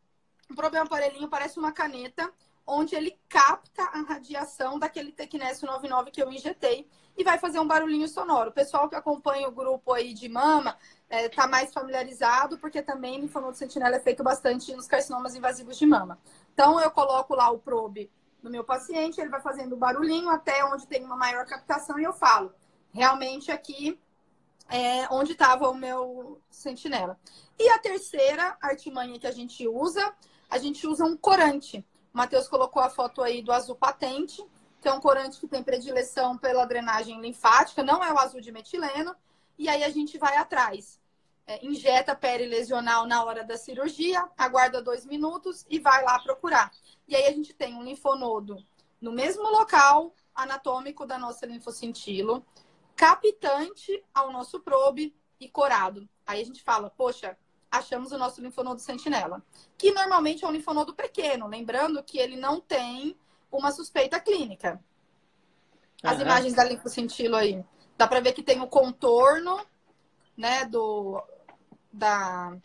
[0.49, 2.31] O probe é um aparelhinho, parece uma caneta,
[2.65, 7.67] onde ele capta a radiação daquele Tecnésio 99 que eu injetei e vai fazer um
[7.67, 8.50] barulhinho sonoro.
[8.50, 10.78] O pessoal que acompanha o grupo aí de mama
[11.10, 15.78] está é, tá mais familiarizado, porque também linfonodo sentinela é feito bastante nos carcinomas invasivos
[15.78, 16.19] de mama.
[16.54, 18.10] Então, eu coloco lá o probe
[18.41, 22.13] no meu paciente, ele vai fazendo barulhinho até onde tem uma maior captação e eu
[22.13, 22.52] falo,
[22.91, 24.00] realmente aqui
[24.67, 27.19] é onde estava o meu sentinela.
[27.60, 30.13] E a terceira artimanha que a gente usa,
[30.50, 31.86] a gente usa um corante.
[32.13, 34.45] O Matheus colocou a foto aí do azul patente,
[34.82, 38.52] que é um corante que tem predileção pela drenagem linfática, não é o azul de
[38.52, 39.15] metileno.
[39.58, 41.00] E aí a gente vai atrás.
[41.47, 46.71] É, injeta perilesional na hora da cirurgia, aguarda dois minutos e vai lá procurar.
[47.08, 48.58] E aí a gente tem um linfonodo
[49.00, 52.45] no mesmo local anatômico da nossa linfocintilo,
[52.95, 56.08] captante ao nosso probe e corado.
[56.26, 57.38] Aí a gente fala, poxa,
[57.71, 59.41] achamos o nosso linfonodo sentinela,
[59.77, 63.15] que normalmente é um linfonodo pequeno, lembrando que ele não tem
[63.49, 64.84] uma suspeita clínica.
[66.03, 66.23] As uhum.
[66.23, 67.63] imagens da linfocintilo aí.
[67.97, 69.65] Dá para ver que tem o contorno,
[70.36, 71.23] né, do
[71.93, 72.57] da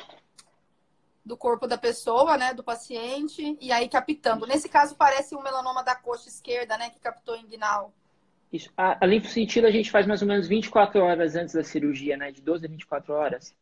[1.25, 4.47] do corpo da pessoa, né, do paciente, e aí captando.
[4.47, 7.93] Nesse caso parece um melanoma da coxa esquerda, né, que captou inguinal.
[8.53, 8.73] Isso.
[8.77, 12.41] A, a a gente faz mais ou menos 24 horas antes da cirurgia, né, de
[12.41, 13.53] 12 a 24 horas.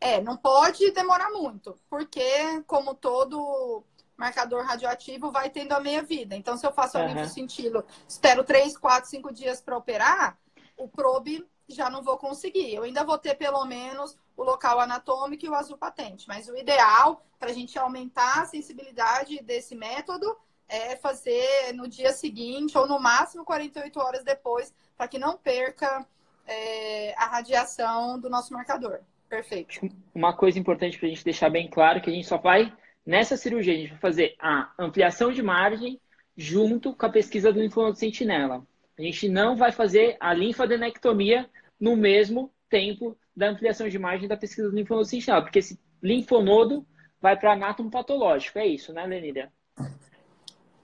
[0.00, 3.84] É, não pode demorar muito, porque como todo
[4.16, 6.36] marcador radioativo vai tendo a meia vida.
[6.36, 7.06] Então, se eu faço uhum.
[7.06, 10.38] linfocintilo, espero 3, 4, 5 dias para operar,
[10.76, 12.74] o probe já não vou conseguir.
[12.74, 16.28] Eu ainda vou ter pelo menos o local anatômico e o azul patente.
[16.28, 20.36] Mas o ideal para a gente aumentar a sensibilidade desse método
[20.68, 26.06] é fazer no dia seguinte ou no máximo 48 horas depois, para que não perca
[26.46, 29.00] é, a radiação do nosso marcador.
[29.32, 29.88] Perfeito.
[30.14, 32.70] Uma coisa importante para a gente deixar bem claro que a gente só vai,
[33.04, 35.98] nessa cirurgia, a gente vai fazer a ampliação de margem
[36.36, 38.62] junto com a pesquisa do linfonodo sentinela.
[38.98, 41.48] A gente não vai fazer a linfadenectomia
[41.80, 46.86] no mesmo tempo da ampliação de margem da pesquisa do linfonodo sentinela, porque esse linfonodo
[47.18, 48.58] vai para anátomo patológico.
[48.58, 49.50] É isso, né, Lenida?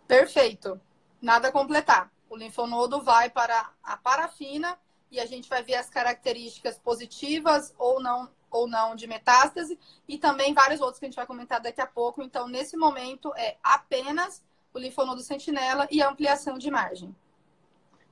[0.07, 0.81] Perfeito.
[1.21, 2.11] Nada a completar.
[2.31, 4.79] O linfonodo vai para a parafina
[5.11, 10.19] e a gente vai ver as características positivas ou não ou não de metástase e
[10.19, 12.23] também vários outros que a gente vai comentar daqui a pouco.
[12.23, 17.15] Então, nesse momento, é apenas o linfonodo sentinela e a ampliação de margem.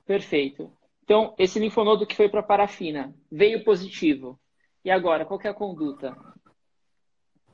[0.05, 0.71] Perfeito.
[1.03, 4.39] Então, esse linfonodo que foi para parafina veio positivo.
[4.83, 6.17] E agora, qual é a conduta?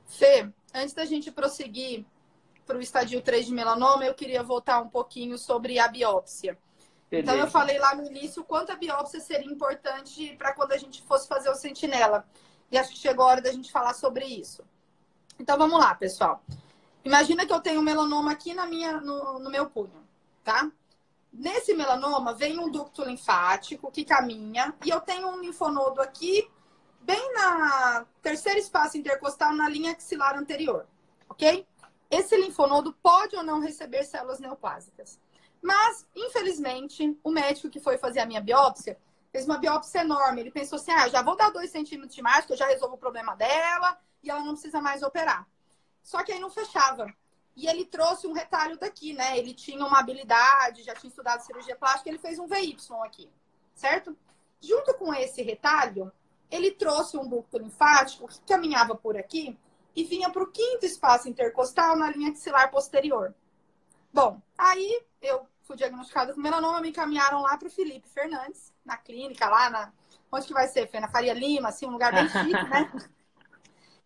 [0.06, 2.04] Fê, antes da gente prosseguir
[2.66, 6.58] para o estadio 3 de melanoma, eu queria voltar um pouquinho sobre a biópsia.
[7.10, 7.32] Beleza.
[7.32, 11.02] Então, eu falei lá no início quanto a biópsia seria importante para quando a gente
[11.02, 12.26] fosse fazer o sentinela.
[12.74, 14.64] E acho que chegou a hora da gente falar sobre isso.
[15.38, 16.42] Então vamos lá, pessoal.
[17.04, 20.04] Imagina que eu tenho um melanoma aqui na minha, no, no meu punho,
[20.42, 20.68] tá?
[21.32, 26.50] Nesse melanoma vem um ducto linfático que caminha e eu tenho um linfonodo aqui,
[27.00, 30.84] bem na terceiro espaço intercostal, na linha axilar anterior,
[31.28, 31.64] ok?
[32.10, 35.20] Esse linfonodo pode ou não receber células neoplásicas.
[35.62, 38.98] Mas, infelizmente, o médico que foi fazer a minha biópsia
[39.34, 40.42] fez uma biópsia enorme.
[40.42, 42.94] Ele pensou assim: ah, já vou dar dois centímetros de mais, que eu já resolvo
[42.94, 45.44] o problema dela e ela não precisa mais operar.
[46.04, 47.12] Só que aí não fechava.
[47.56, 49.36] E ele trouxe um retalho daqui, né?
[49.36, 53.28] Ele tinha uma habilidade, já tinha estudado cirurgia plástica, ele fez um VY aqui,
[53.74, 54.16] certo?
[54.60, 56.12] Junto com esse retalho,
[56.48, 59.58] ele trouxe um ducto linfático que caminhava por aqui
[59.96, 63.34] e vinha para o quinto espaço intercostal na linha axilar posterior.
[64.12, 68.96] Bom, aí eu fui diagnosticada com melanoma, me encaminharam lá para o Felipe Fernandes, na
[68.96, 69.92] clínica, lá na.
[70.30, 70.90] Onde que vai ser?
[70.90, 72.92] Foi na Faria Lima, assim, um lugar bem chique, né?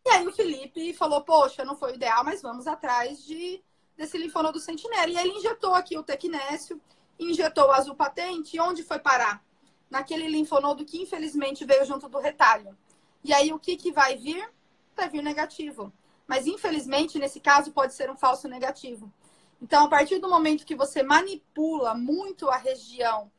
[0.06, 3.62] E aí o Felipe falou, poxa, não foi o ideal, mas vamos atrás de,
[3.96, 5.10] desse linfonodo sentinela.
[5.10, 6.80] E aí ele injetou aqui o tecnécio,
[7.18, 9.44] injetou o azul patente, e onde foi parar?
[9.90, 12.76] Naquele linfonodo que infelizmente veio junto do retalho.
[13.24, 14.48] E aí o que, que vai vir?
[14.94, 15.92] Vai vir negativo.
[16.26, 19.12] Mas infelizmente, nesse caso, pode ser um falso negativo.
[19.60, 23.30] Então, a partir do momento que você manipula muito a região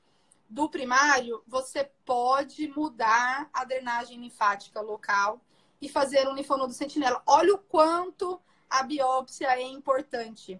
[0.50, 5.40] do primário, você pode mudar a drenagem linfática local
[5.80, 7.22] e fazer um linfonodo sentinela.
[7.28, 10.60] Olha o quanto a biópsia é importante.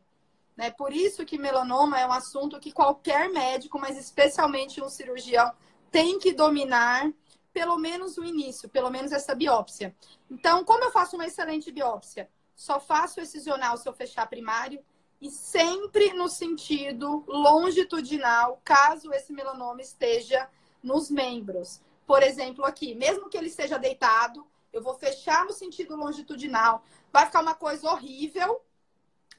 [0.56, 0.70] Né?
[0.70, 5.52] Por isso que melanoma é um assunto que qualquer médico, mas especialmente um cirurgião,
[5.90, 7.12] tem que dominar
[7.52, 9.96] pelo menos o início, pelo menos essa biópsia.
[10.30, 12.30] Então, como eu faço uma excelente biópsia?
[12.56, 14.84] Só faço excisional se eu fechar primário
[15.22, 20.50] e sempre no sentido longitudinal, caso esse melanoma esteja
[20.82, 21.82] nos membros.
[22.08, 26.84] Por exemplo, aqui, mesmo que ele esteja deitado, eu vou fechar no sentido longitudinal.
[27.12, 28.62] Vai ficar uma coisa horrível,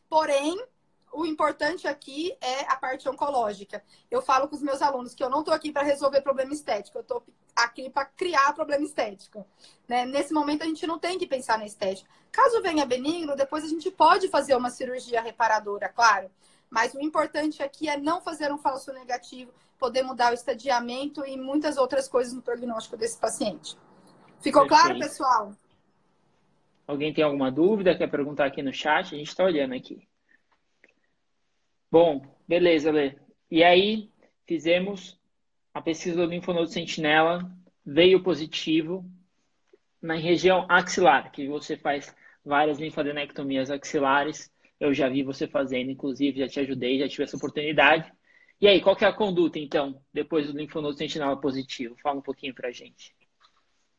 [0.09, 0.63] porém,
[1.13, 3.83] o importante aqui é a parte oncológica.
[4.11, 6.99] Eu falo com os meus alunos que eu não estou aqui para resolver problema estético,
[6.99, 9.47] eu estou aqui para criar problema estético.
[9.89, 10.07] Né?
[10.07, 12.09] Nesse momento, a gente não tem que pensar na estética.
[12.31, 16.31] Caso venha benigno, depois a gente pode fazer uma cirurgia reparadora, claro.
[16.69, 21.37] Mas o importante aqui é não fazer um falso negativo, poder mudar o estadiamento e
[21.37, 23.77] muitas outras coisas no prognóstico desse paciente.
[24.41, 24.69] Ficou Perfeito.
[24.69, 25.53] claro, pessoal?
[26.87, 27.97] Alguém tem alguma dúvida?
[27.97, 29.15] Quer perguntar aqui no chat?
[29.15, 30.09] A gente está olhando aqui.
[31.91, 33.17] Bom, beleza, Lê.
[33.51, 34.11] E aí,
[34.47, 35.19] fizemos
[35.75, 37.51] a pesquisa do linfonodo sentinela,
[37.85, 39.05] veio positivo
[40.01, 44.51] na região axilar, que você faz várias linfadenectomias axilares.
[44.79, 48.13] Eu já vi você fazendo, inclusive, já te ajudei, já tive essa oportunidade.
[48.61, 51.97] E aí, qual que é a conduta, então, depois do linfonodo sentinela positivo?
[52.03, 53.17] Fala um pouquinho pra gente.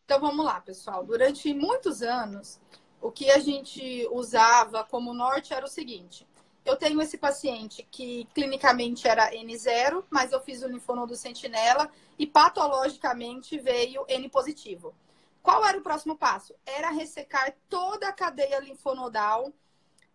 [0.05, 1.05] Então vamos lá, pessoal.
[1.05, 2.59] Durante muitos anos,
[3.01, 6.27] o que a gente usava como norte era o seguinte:
[6.63, 12.27] eu tenho esse paciente que clinicamente era N0, mas eu fiz o linfonodo sentinela e
[12.27, 14.93] patologicamente veio N positivo.
[15.41, 16.53] Qual era o próximo passo?
[16.65, 19.51] Era ressecar toda a cadeia linfonodal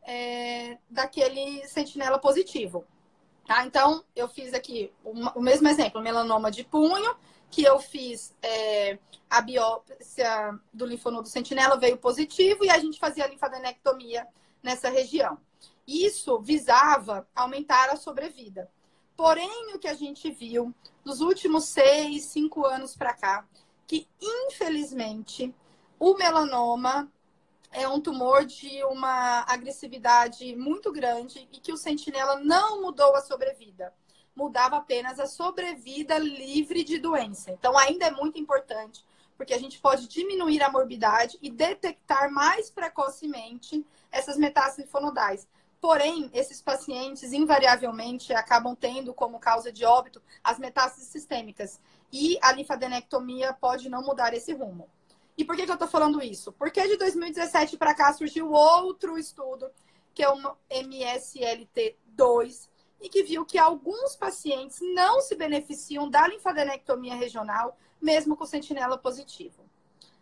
[0.03, 2.85] é, daquele sentinela positivo.
[3.45, 3.65] Tá?
[3.65, 7.17] Então, eu fiz aqui o mesmo exemplo, melanoma de punho,
[7.51, 8.99] que eu fiz é,
[9.31, 14.27] a biópsia do linfonodo sentinela, veio positivo e a gente fazia a linfadenectomia
[14.63, 15.39] nessa região.
[15.87, 18.71] Isso visava aumentar a sobrevida.
[19.17, 23.47] Porém, o que a gente viu nos últimos seis, cinco anos para cá,
[23.87, 25.55] que infelizmente
[25.99, 27.11] o melanoma
[27.73, 33.23] é um tumor de uma agressividade muito grande e que o sentinela não mudou a
[33.23, 33.93] sobrevida
[34.37, 37.51] mudava apenas a sobrevida livre de doença.
[37.51, 39.03] Então, ainda é muito importante,
[39.37, 45.49] porque a gente pode diminuir a morbidade e detectar mais precocemente essas metástases linfonodais.
[45.81, 51.81] Porém, esses pacientes invariavelmente acabam tendo como causa de óbito as metástases sistêmicas.
[52.13, 54.89] E a linfadenectomia pode não mudar esse rumo.
[55.37, 56.51] E por que, que eu estou falando isso?
[56.53, 59.71] Porque de 2017 para cá surgiu outro estudo,
[60.15, 62.69] que é o MSLT2,
[63.01, 68.97] e que viu que alguns pacientes não se beneficiam da linfadenectomia regional, mesmo com sentinela
[68.97, 69.67] positivo.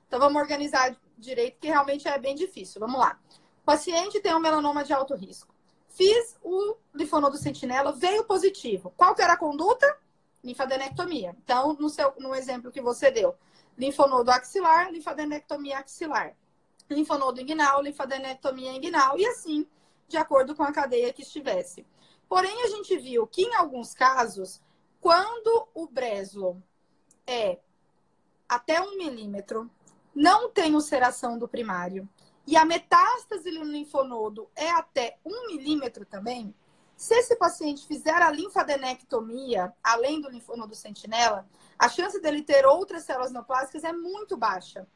[0.06, 2.80] Então, vamos organizar direito, que realmente é bem difícil.
[2.80, 3.18] Vamos lá.
[3.64, 5.54] O paciente tem um melanoma de alto risco.
[5.88, 8.92] Fiz o linfonodo sentinela, veio positivo.
[8.94, 9.86] Qual que era a conduta?
[10.44, 11.34] Linfadenectomia.
[11.42, 13.34] Então, no, seu, no exemplo que você deu,
[13.78, 16.36] linfonodo axilar, linfadenectomia axilar.
[16.90, 19.16] Linfonodo inguinal, linfadenectomia inguinal.
[19.16, 19.66] E assim,
[20.08, 21.86] de acordo com a cadeia que estivesse.
[22.28, 24.60] Porém, a gente viu que em alguns casos,
[25.00, 26.62] quando o breso
[27.26, 27.58] é
[28.46, 29.70] até um milímetro,
[30.14, 32.06] não tem ulceração do primário
[32.46, 36.54] e a metástase no linfonodo é até um milímetro também,
[36.96, 41.46] se esse paciente fizer a linfadenectomia, além do linfonodo sentinela,
[41.78, 44.86] a chance dele ter outras células neoplásicas é muito baixa.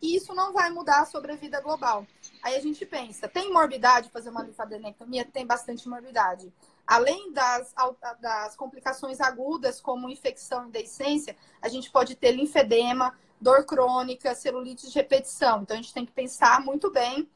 [0.00, 2.06] E isso não vai mudar a sobrevida global.
[2.42, 5.24] Aí a gente pensa, tem morbidade fazer uma linfadenectomia?
[5.24, 6.52] Tem bastante morbidade.
[6.86, 7.74] Além das,
[8.20, 14.88] das complicações agudas, como infecção e deiscência, a gente pode ter linfedema, dor crônica, celulite
[14.88, 15.62] de repetição.
[15.62, 17.28] Então, a gente tem que pensar muito bem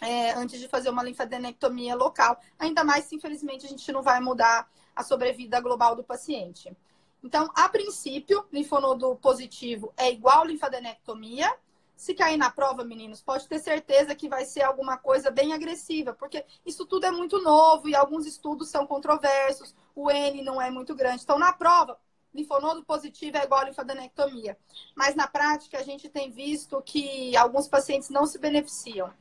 [0.00, 2.38] é, antes de fazer uma linfadenectomia local.
[2.58, 6.74] Ainda mais se, infelizmente, a gente não vai mudar a sobrevida global do paciente.
[7.22, 11.50] Então, a princípio, linfonodo positivo é igual linfadenectomia.
[11.96, 16.12] Se cair na prova, meninos, pode ter certeza que vai ser alguma coisa bem agressiva,
[16.12, 20.70] porque isso tudo é muito novo e alguns estudos são controversos, o N não é
[20.70, 21.22] muito grande.
[21.22, 21.98] Então, na prova,
[22.34, 24.56] linfonodo positivo é igual a linfadenectomia.
[24.96, 29.12] Mas na prática, a gente tem visto que alguns pacientes não se beneficiam.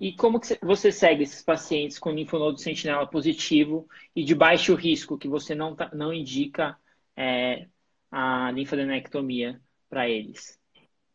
[0.00, 5.18] E como que você segue esses pacientes com linfonodo sentinela positivo e de baixo risco,
[5.18, 6.78] que você não, tá, não indica
[7.16, 7.66] é,
[8.10, 10.61] a linfadenectomia para eles?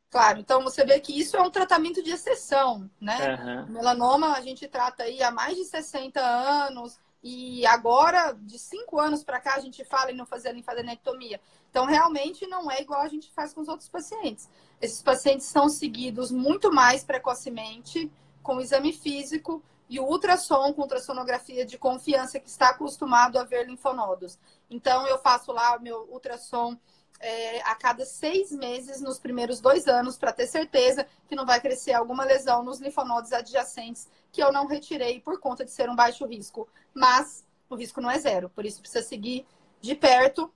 [0.09, 3.35] Claro, então você vê que isso é um tratamento de exceção, né?
[3.35, 3.73] Uhum.
[3.73, 9.23] Melanoma a gente trata aí há mais de 60 anos, e agora, de cinco anos
[9.23, 11.41] para cá, a gente fala em não fazer a linfadenectomia.
[11.69, 14.47] Então, realmente não é igual a gente faz com os outros pacientes.
[14.81, 20.83] Esses pacientes são seguidos muito mais precocemente com o exame físico e o ultrassom com
[20.83, 24.37] ultrassonografia de confiança que está acostumado a ver linfonodos.
[24.69, 26.77] Então, eu faço lá o meu ultrassom
[27.19, 31.59] é, a cada seis meses nos primeiros dois anos para ter certeza que não vai
[31.59, 35.95] crescer alguma lesão nos linfonodos adjacentes que eu não retirei por conta de ser um
[35.95, 36.67] baixo risco.
[36.93, 39.45] Mas o risco não é zero, por isso precisa seguir
[39.81, 40.51] de perto.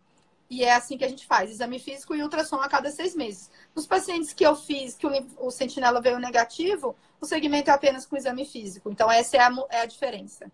[0.50, 3.50] E é assim que a gente faz: exame físico e ultrassom a cada seis meses.
[3.74, 8.06] Nos pacientes que eu fiz, que o, o sentinela veio negativo, o segmento é apenas
[8.06, 8.90] com exame físico.
[8.92, 10.52] Então, essa é a, é a diferença.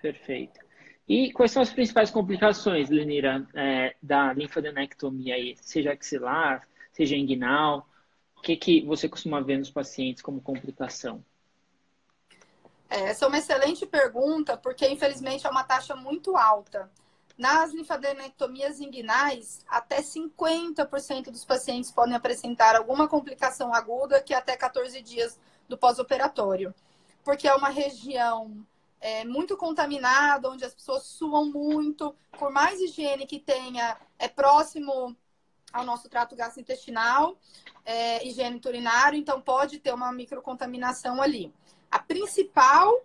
[0.00, 0.65] Perfeito.
[1.08, 5.56] E quais são as principais complicações, Lenira, é, da linfadenectomia aí?
[5.60, 7.88] Seja axilar, seja inguinal?
[8.36, 11.24] O que, que você costuma ver nos pacientes como complicação?
[12.90, 16.90] É, essa é uma excelente pergunta, porque infelizmente é uma taxa muito alta.
[17.38, 25.00] Nas linfadenectomias inguinais, até 50% dos pacientes podem apresentar alguma complicação aguda que até 14
[25.02, 25.38] dias
[25.68, 26.74] do pós-operatório,
[27.22, 28.64] porque é uma região
[29.06, 35.16] é, muito contaminada, onde as pessoas suam muito, por mais higiene que tenha, é próximo
[35.72, 37.38] ao nosso trato gastrointestinal,
[37.84, 41.54] é, higiene urinário, então pode ter uma microcontaminação ali.
[41.88, 43.00] A principal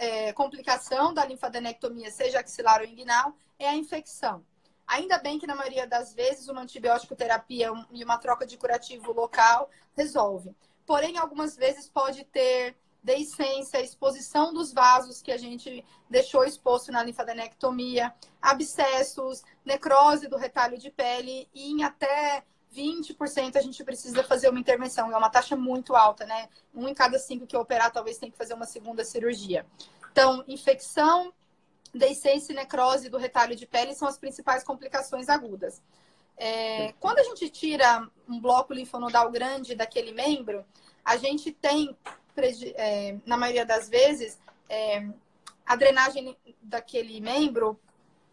[0.00, 4.44] é, complicação da linfadenectomia, seja axilar ou inguinal, é a infecção.
[4.88, 9.12] Ainda bem que na maioria das vezes uma antibiótico terapia e uma troca de curativo
[9.12, 10.50] local resolve.
[10.84, 17.02] Porém, algumas vezes pode ter deiscência, exposição dos vasos que a gente deixou exposto na
[17.02, 22.44] linfadenectomia, abscessos, necrose do retalho de pele e em até
[22.74, 25.12] 20% a gente precisa fazer uma intervenção.
[25.12, 26.48] É uma taxa muito alta, né?
[26.74, 29.64] Um em cada cinco que operar talvez tenha que fazer uma segunda cirurgia.
[30.12, 31.32] Então, infecção,
[31.94, 35.82] deiscência e necrose do retalho de pele são as principais complicações agudas.
[36.36, 40.64] É, quando a gente tira um bloco linfonodal grande daquele membro,
[41.08, 41.96] a gente tem,
[42.76, 44.38] é, na maioria das vezes,
[44.68, 45.08] é,
[45.64, 47.80] a drenagem daquele membro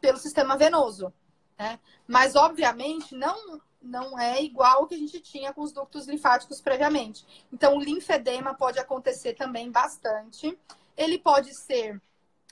[0.02, 1.14] pelo sistema venoso.
[1.58, 1.80] Né?
[2.06, 6.60] Mas, obviamente, não não é igual ao que a gente tinha com os ductos linfáticos
[6.60, 7.24] previamente.
[7.54, 10.58] Então, o linfedema pode acontecer também bastante.
[10.98, 12.02] Ele pode ser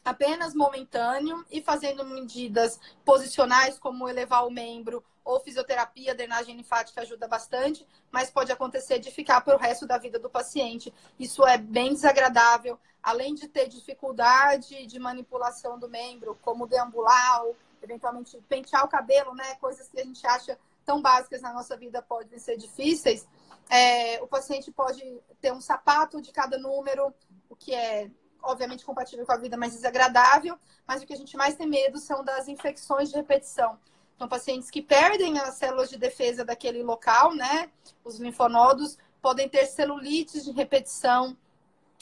[0.05, 7.27] apenas momentâneo e fazendo medidas posicionais, como elevar o membro ou fisioterapia, drenagem linfática ajuda
[7.27, 10.93] bastante, mas pode acontecer de ficar para o resto da vida do paciente.
[11.19, 17.55] Isso é bem desagradável, além de ter dificuldade de manipulação do membro, como deambular, ou
[17.81, 19.55] eventualmente pentear o cabelo, né?
[19.55, 23.25] Coisas que a gente acha tão básicas na nossa vida podem ser difíceis,
[23.69, 25.01] é, o paciente pode
[25.39, 27.13] ter um sapato de cada número,
[27.49, 28.09] o que é
[28.41, 31.97] obviamente compatível com a vida mais desagradável, mas o que a gente mais tem medo
[31.97, 33.79] são das infecções de repetição.
[34.23, 37.69] Então, pacientes que perdem as células de defesa daquele local, né,
[38.05, 41.35] os linfonodos, podem ter celulites de repetição.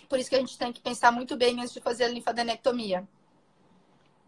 [0.07, 3.07] Por isso que a gente tem que pensar muito bem antes de fazer a linfadenectomia.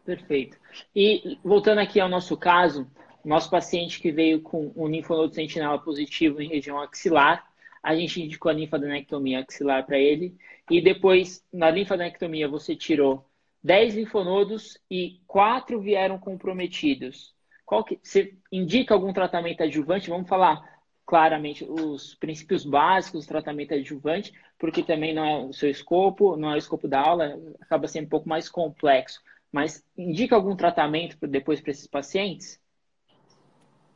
[0.03, 0.57] Perfeito.
[0.95, 2.89] E voltando aqui ao nosso caso,
[3.23, 7.47] nosso paciente que veio com o linfonodo sentinela positivo em região axilar,
[7.83, 10.35] a gente indicou a linfadenectomia axilar para ele.
[10.67, 13.29] E depois, na linfadenectomia, você tirou
[13.63, 17.33] 10 linfonodos e 4 vieram comprometidos.
[17.65, 20.09] Qual que, você indica algum tratamento adjuvante?
[20.09, 20.61] Vamos falar
[21.05, 26.51] claramente os princípios básicos do tratamento adjuvante, porque também não é o seu escopo, não
[26.51, 29.21] é o escopo da aula, acaba sendo um pouco mais complexo.
[29.51, 32.59] Mas indica algum tratamento depois para esses pacientes?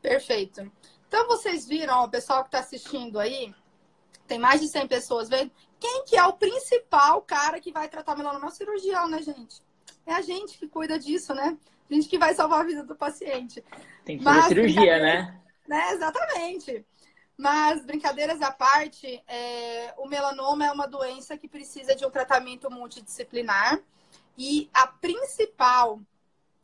[0.02, 0.72] Perfeito.
[1.08, 3.54] Então vocês viram, o pessoal que está assistindo aí,
[4.28, 5.52] tem mais de 100 pessoas vendo.
[5.80, 8.48] Quem que é o principal cara que vai tratar melanoma?
[8.48, 9.62] É o cirurgião, né, gente?
[10.06, 11.58] É a gente que cuida disso, né?
[11.90, 13.64] A gente que vai salvar a vida do paciente.
[14.04, 15.42] Tem que fazer Mas, cirurgia, né?
[15.68, 15.94] né?
[15.94, 16.86] Exatamente.
[17.38, 22.70] Mas, brincadeiras à parte, é, o melanoma é uma doença que precisa de um tratamento
[22.70, 23.80] multidisciplinar.
[24.38, 26.00] E a principal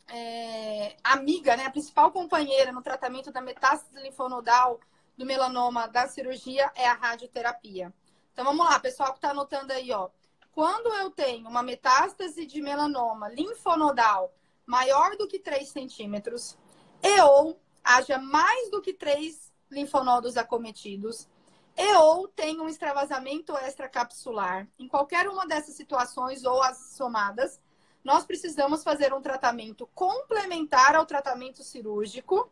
[0.08, 4.80] é, amiga, né, a principal companheira no tratamento da metástase linfonodal
[5.18, 7.94] do melanoma da cirurgia é a radioterapia.
[8.32, 10.10] Então vamos lá, pessoal que está anotando aí, ó.
[10.52, 14.34] Quando eu tenho uma metástase de melanoma linfonodal
[14.66, 16.58] maior do que 3 centímetros
[17.02, 21.28] e ou haja mais do que 3 linfonodos acometidos
[21.76, 24.68] e ou tem um extravasamento extracapsular.
[24.78, 27.60] Em qualquer uma dessas situações ou as somadas,
[28.04, 32.52] nós precisamos fazer um tratamento complementar ao tratamento cirúrgico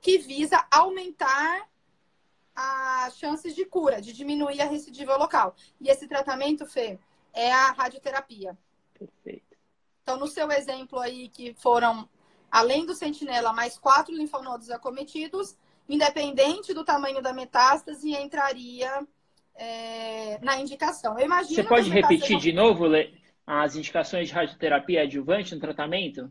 [0.00, 1.68] que visa aumentar
[2.54, 5.54] as chances de cura, de diminuir a recidiva local.
[5.80, 6.98] E esse tratamento, Fê,
[7.32, 8.56] é a radioterapia.
[8.92, 9.49] Perfeito.
[10.10, 12.08] Então, no seu exemplo aí, que foram,
[12.50, 15.56] além do sentinela, mais quatro linfonodos acometidos,
[15.88, 19.06] independente do tamanho da metástase, entraria
[19.54, 21.16] é, na indicação.
[21.16, 22.86] Eu imagino Você pode repetir de novo
[23.46, 26.28] as indicações de radioterapia adjuvante no tratamento?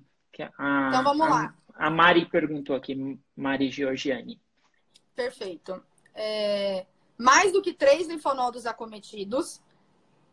[0.57, 1.55] A, então vamos a, lá.
[1.73, 4.41] A Mari perguntou aqui, Mari Georgiani.
[5.15, 5.82] Perfeito.
[6.13, 6.86] É,
[7.17, 9.61] mais do que três linfonodos acometidos,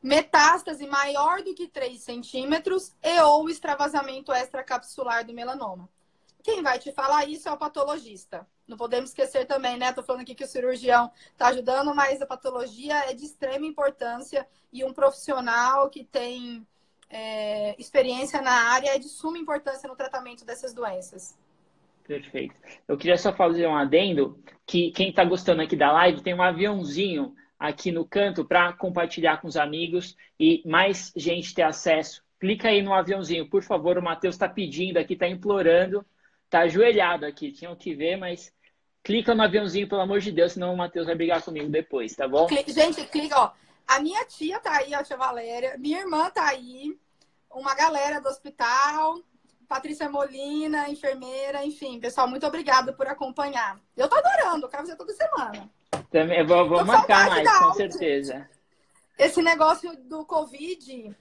[0.06, 5.88] metástase maior do que 3 centímetros e ou extravasamento extracapsular do melanoma.
[6.44, 8.46] Quem vai te falar isso é o patologista.
[8.68, 9.88] Não podemos esquecer também, né?
[9.88, 14.46] Estou falando aqui que o cirurgião está ajudando, mas a patologia é de extrema importância
[14.72, 16.64] e um profissional que tem
[17.10, 21.36] é, experiência na área é de suma importância no tratamento dessas doenças.
[22.04, 22.54] Perfeito.
[22.86, 26.42] Eu queria só fazer um adendo que quem está gostando aqui da live tem um
[26.42, 32.22] aviãozinho aqui no canto para compartilhar com os amigos e mais gente ter acesso.
[32.38, 33.96] Clica aí no aviãozinho, por favor.
[33.96, 36.04] O Matheus está pedindo aqui, está implorando
[36.48, 38.52] tá ajoelhado aqui, tinham que ver, mas
[39.02, 42.26] clica no aviãozinho, pelo amor de Deus, senão o Matheus vai brigar comigo depois, tá
[42.26, 42.48] bom?
[42.48, 43.52] Gente, clica, ó.
[43.86, 46.98] A minha tia tá aí, a tia Valéria, minha irmã tá aí,
[47.50, 49.20] uma galera do hospital,
[49.68, 53.80] Patrícia Molina, enfermeira, enfim, pessoal, muito obrigada por acompanhar.
[53.96, 55.70] Eu tô adorando, quero fazer toda semana.
[56.10, 58.48] Também, vou, vou marcar mais, com certeza.
[59.18, 61.14] Esse negócio do Covid,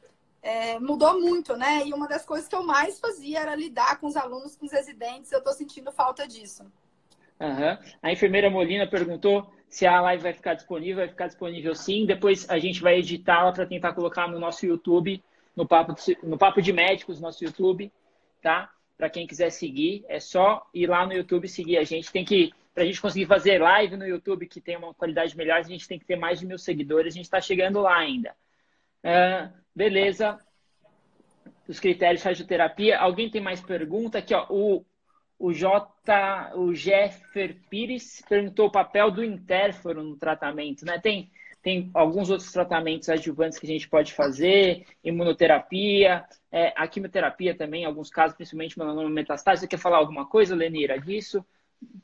[0.45, 1.81] é, mudou muito, né?
[1.87, 4.71] E uma das coisas que eu mais fazia era lidar com os alunos, com os
[4.71, 5.31] residentes.
[5.31, 6.63] Eu estou sentindo falta disso.
[7.39, 7.77] Uhum.
[8.01, 10.97] A enfermeira Molina perguntou se a live vai ficar disponível.
[10.97, 12.05] Vai ficar disponível sim.
[12.05, 15.23] Depois a gente vai editá-la para tentar colocar no nosso YouTube,
[15.55, 17.91] no Papo, de, no Papo de Médicos, nosso YouTube,
[18.39, 18.69] tá?
[18.95, 22.11] Para quem quiser seguir, é só ir lá no YouTube seguir a gente.
[22.11, 25.59] Tem que, para a gente conseguir fazer live no YouTube que tem uma qualidade melhor,
[25.59, 27.13] a gente tem que ter mais de mil seguidores.
[27.13, 28.35] A gente está chegando lá ainda.
[29.01, 30.37] Uh, beleza.
[31.69, 32.99] Os critérios de radioterapia.
[32.99, 34.17] Alguém tem mais pergunta?
[34.17, 34.85] Aqui, ó, o,
[35.39, 40.99] o J, o Jeffer Pires perguntou o papel do interfero no tratamento, né?
[40.99, 47.55] Tem, tem alguns outros tratamentos adjuvantes que a gente pode fazer, imunoterapia, é, a quimioterapia
[47.55, 49.61] também, em alguns casos, principalmente melanoma metastático.
[49.61, 51.43] Você quer falar alguma coisa, Lenira, disso?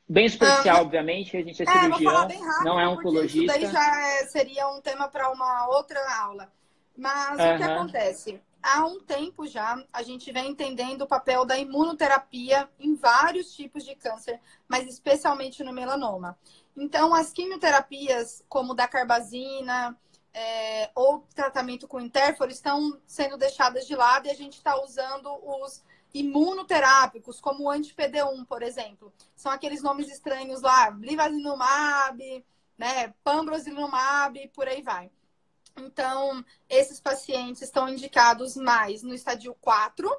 [0.08, 3.58] Bem superficial, ah, obviamente, a gente é, é cirurgião, rápido, não é oncologista.
[3.58, 6.52] Isso daí já é, seria um tema para uma outra aula.
[6.98, 7.56] Mas uhum.
[7.56, 8.42] o que acontece?
[8.62, 13.84] Há um tempo já, a gente vem entendendo o papel da imunoterapia em vários tipos
[13.86, 16.38] de câncer, mas especialmente no melanoma.
[16.76, 19.98] Então, as quimioterapias, como da carbazina
[20.34, 25.30] é, ou tratamento com interfero, estão sendo deixadas de lado e a gente está usando
[25.42, 25.82] os
[26.14, 29.14] imunoterápicos, como o anti-PD1, por exemplo.
[29.36, 32.46] São aqueles nomes estranhos lá, livazinumab,
[32.78, 35.12] né, pambrosizumab, por aí vai.
[35.78, 40.10] Então, esses pacientes estão indicados mais no estadio 4,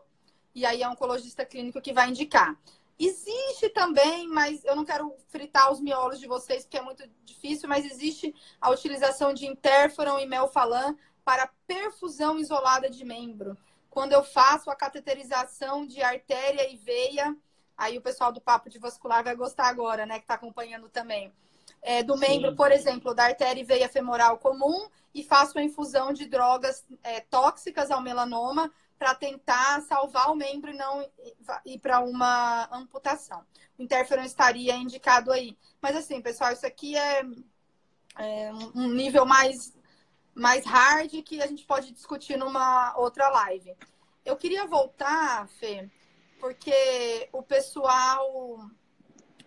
[0.54, 2.56] e aí é um oncologista clínico que vai indicar.
[2.98, 7.68] Existe também, mas eu não quero fritar os miolos de vocês, porque é muito difícil,
[7.68, 13.56] mas existe a utilização de interferon e melfalan para perfusão isolada de membro.
[13.92, 17.36] Quando eu faço a cateterização de artéria e veia,
[17.76, 21.30] aí o pessoal do Papo de Vascular vai gostar agora, né, que está acompanhando também
[21.82, 22.56] é, do membro, Sim.
[22.56, 27.20] por exemplo, da artéria e veia femoral comum e faço a infusão de drogas é,
[27.20, 31.06] tóxicas ao melanoma para tentar salvar o membro e não
[31.66, 33.44] ir para uma amputação.
[33.76, 35.58] O interferon estaria indicado aí.
[35.82, 37.22] Mas assim, pessoal, isso aqui é,
[38.16, 39.76] é um nível mais,
[40.34, 43.74] mais hard que a gente pode discutir numa outra live.
[44.24, 45.90] Eu queria voltar, Fê,
[46.38, 48.60] porque o pessoal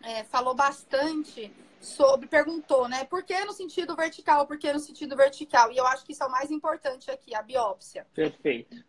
[0.01, 3.05] é, falou bastante sobre, perguntou, né?
[3.05, 5.71] Por que no sentido vertical, por que no sentido vertical?
[5.71, 8.05] E eu acho que isso é o mais importante aqui, a biópsia.
[8.13, 8.83] Perfeito.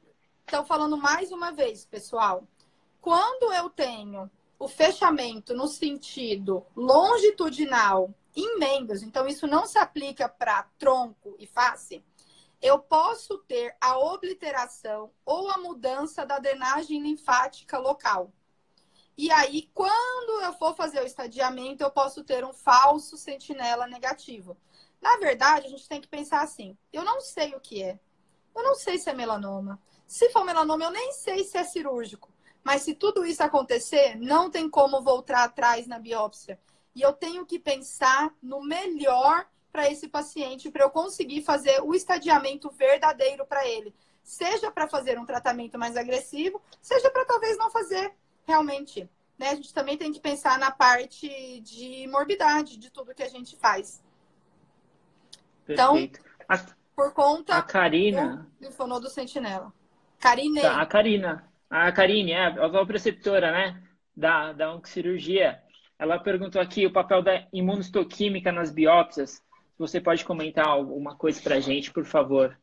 [0.44, 2.46] Então, falando mais uma vez, pessoal,
[3.00, 10.28] quando eu tenho o fechamento no sentido longitudinal em membros, então isso não se aplica
[10.28, 12.04] para tronco e face,
[12.60, 18.32] eu posso ter a obliteração ou a mudança da drenagem linfática local.
[19.16, 24.56] E aí, quando eu for fazer o estadiamento, eu posso ter um falso sentinela negativo.
[25.00, 27.98] Na verdade, a gente tem que pensar assim: eu não sei o que é.
[28.54, 29.80] Eu não sei se é melanoma.
[30.06, 32.30] Se for melanoma, eu nem sei se é cirúrgico.
[32.62, 36.58] Mas se tudo isso acontecer, não tem como voltar atrás na biópsia.
[36.96, 41.94] E eu tenho que pensar no melhor para esse paciente para eu conseguir fazer o
[41.94, 43.94] estadiamento verdadeiro para ele.
[44.22, 48.14] Seja para fazer um tratamento mais agressivo, seja para talvez não fazer
[48.46, 49.06] realmente.
[49.38, 49.50] Né?
[49.50, 53.54] A gente também tem que pensar na parte de morbidade de tudo que a gente
[53.58, 54.02] faz.
[55.68, 56.20] Então, Perfeito.
[56.44, 56.66] Então,
[56.96, 58.48] por conta a Karina...
[58.58, 59.70] do linfonodo sentinela.
[60.18, 60.62] Karine.
[60.62, 61.52] Tá, a Karina.
[61.68, 63.82] A Karine, é, a preceptora, né?
[64.16, 65.62] Da, da oncocirurgia.
[65.98, 69.42] Ela perguntou aqui o papel da imunistoquímica nas biópsias.
[69.78, 72.58] Você pode comentar alguma coisa para a gente, por favor?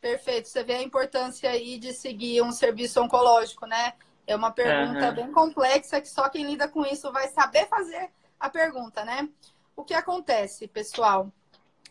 [0.00, 0.48] Perfeito.
[0.48, 3.94] Você vê a importância aí de seguir um serviço oncológico, né?
[4.26, 5.14] É uma pergunta uhum.
[5.14, 9.28] bem complexa que só quem lida com isso vai saber fazer a pergunta, né?
[9.74, 11.32] O que acontece, pessoal?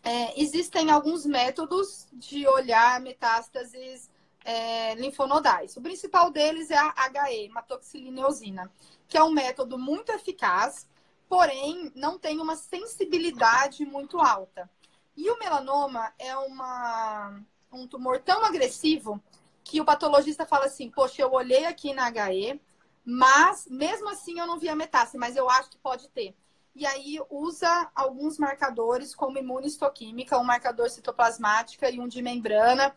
[0.04, 4.08] É, existem alguns métodos de olhar metástases
[4.48, 5.76] é, linfonodais.
[5.76, 6.94] O principal deles é a
[7.28, 8.72] HE, hematoxilina
[9.06, 10.88] que é um método muito eficaz,
[11.28, 14.70] porém não tem uma sensibilidade muito alta.
[15.14, 19.22] E o melanoma é uma, um tumor tão agressivo
[19.62, 22.58] que o patologista fala assim: Poxa, eu olhei aqui na HE,
[23.04, 26.34] mas mesmo assim eu não vi a metástase, mas eu acho que pode ter.
[26.74, 32.94] E aí usa alguns marcadores, como imunistoquímica, um marcador citoplasmática e um de membrana,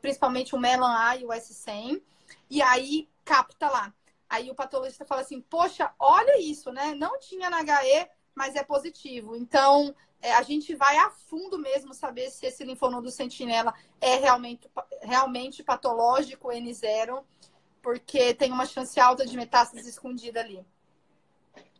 [0.00, 2.02] principalmente o Melan-A e o S100,
[2.50, 3.94] e aí capta lá.
[4.28, 6.94] Aí o patologista fala assim: Poxa, olha isso, né?
[6.94, 9.36] Não tinha na HE, mas é positivo.
[9.36, 14.70] Então, é, a gente vai a fundo mesmo saber se esse linfonodo sentinela é realmente,
[15.02, 17.22] realmente patológico N0,
[17.82, 20.64] porque tem uma chance alta de metástase escondida ali.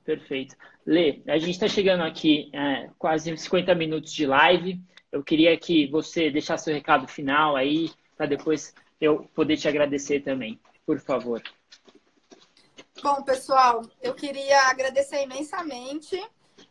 [0.04, 0.56] Perfeito.
[0.84, 4.80] Lê, a gente está chegando aqui é, quase 50 minutos de live.
[5.12, 10.20] Eu queria que você deixasse o recado final aí, para depois eu poder te agradecer
[10.20, 10.58] também.
[10.86, 11.42] Por favor.
[13.02, 16.18] Bom, pessoal, eu queria agradecer imensamente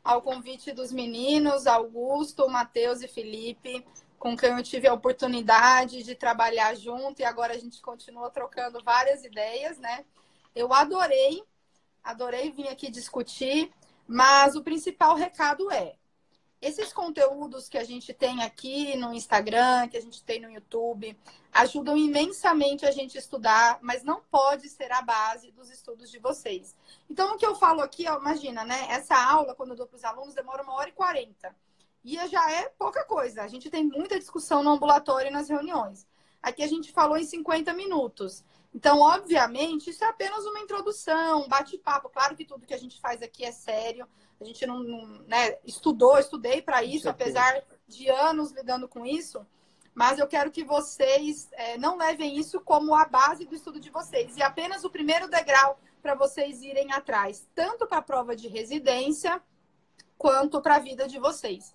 [0.04, 3.86] ao convite dos meninos, Augusto, Matheus e Felipe,
[4.18, 8.82] com quem eu tive a oportunidade de trabalhar junto e agora a gente continua trocando
[8.84, 10.06] várias ideias, né?
[10.56, 11.44] Eu adorei,
[12.04, 13.72] adorei vir aqui discutir,
[14.08, 15.96] mas o principal recado é:
[16.62, 21.18] esses conteúdos que a gente tem aqui no Instagram, que a gente tem no YouTube,
[21.52, 26.76] ajudam imensamente a gente estudar, mas não pode ser a base dos estudos de vocês.
[27.10, 28.88] Então, o que eu falo aqui, ó, imagina, né?
[28.90, 31.56] Essa aula, quando eu dou para os alunos, demora uma hora e quarenta.
[32.04, 33.42] E já é pouca coisa.
[33.42, 36.08] A gente tem muita discussão no ambulatório e nas reuniões.
[36.42, 38.44] Aqui a gente falou em 50 minutos.
[38.74, 42.10] Então, obviamente, isso é apenas uma introdução, um bate-papo.
[42.10, 44.08] Claro que tudo que a gente faz aqui é sério.
[44.40, 49.46] A gente não, não né, estudou, estudei para isso, apesar de anos lidando com isso.
[49.94, 53.90] Mas eu quero que vocês é, não levem isso como a base do estudo de
[53.90, 54.38] vocês.
[54.38, 59.42] E apenas o primeiro degrau para vocês irem atrás, tanto para a prova de residência
[60.18, 61.74] quanto para a vida de vocês.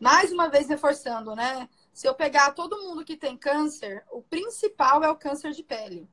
[0.00, 1.68] Mais uma vez reforçando, né?
[1.92, 6.08] Se eu pegar todo mundo que tem câncer, o principal é o câncer de pele.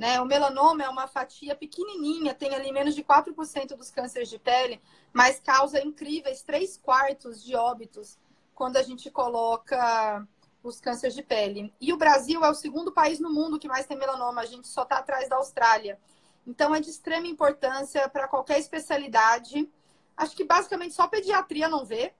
[0.00, 0.18] Né?
[0.18, 4.80] O melanoma é uma fatia pequenininha, tem ali menos de 4% dos cânceres de pele,
[5.12, 8.18] mas causa incríveis 3 quartos de óbitos
[8.54, 10.26] quando a gente coloca
[10.62, 11.70] os cânceres de pele.
[11.78, 14.68] E o Brasil é o segundo país no mundo que mais tem melanoma, a gente
[14.68, 16.00] só está atrás da Austrália.
[16.46, 19.70] Então é de extrema importância para qualquer especialidade.
[20.16, 22.14] Acho que basicamente só pediatria não vê,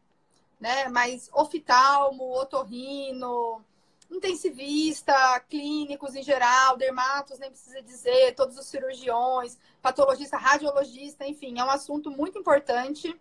[0.61, 0.87] né?
[0.89, 3.65] Mas oftalmo, otorrino,
[4.11, 5.15] intensivista,
[5.49, 11.71] clínicos em geral, dermatos, nem precisa dizer, todos os cirurgiões, patologista, radiologista, enfim, é um
[11.71, 13.15] assunto muito importante.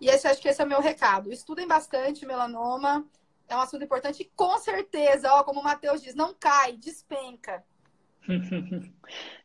[0.00, 1.32] E esse acho que esse é o meu recado.
[1.32, 3.06] Estudem bastante melanoma,
[3.48, 7.64] é um assunto importante e com certeza, ó, como o Matheus diz, não cai, despenca.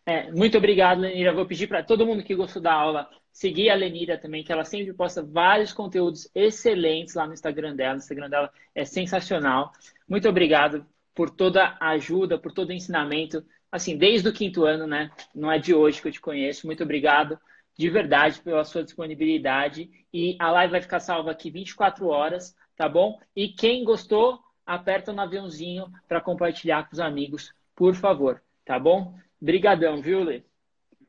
[0.07, 1.33] É, muito obrigado, Lenira.
[1.33, 4.63] Vou pedir para todo mundo que gostou da aula seguir a Lenira também, que ela
[4.63, 7.95] sempre posta vários conteúdos excelentes lá no Instagram dela.
[7.95, 9.73] O Instagram dela é sensacional.
[10.07, 13.45] Muito obrigado por toda a ajuda, por todo o ensinamento.
[13.69, 15.11] Assim, desde o quinto ano, né?
[15.35, 16.65] Não é de hoje que eu te conheço.
[16.65, 17.37] Muito obrigado
[17.77, 19.91] de verdade pela sua disponibilidade.
[20.13, 23.19] E a live vai ficar salva aqui 24 horas, tá bom?
[23.35, 29.13] E quem gostou, aperta no aviãozinho para compartilhar com os amigos, por favor, tá bom?
[29.41, 30.41] Obrigadão, viu, Lê?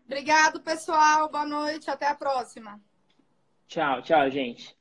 [0.07, 1.29] Obrigado, pessoal.
[1.29, 1.91] Boa noite.
[1.91, 2.81] Até a próxima.
[3.69, 4.76] Tchau, tchau, gente.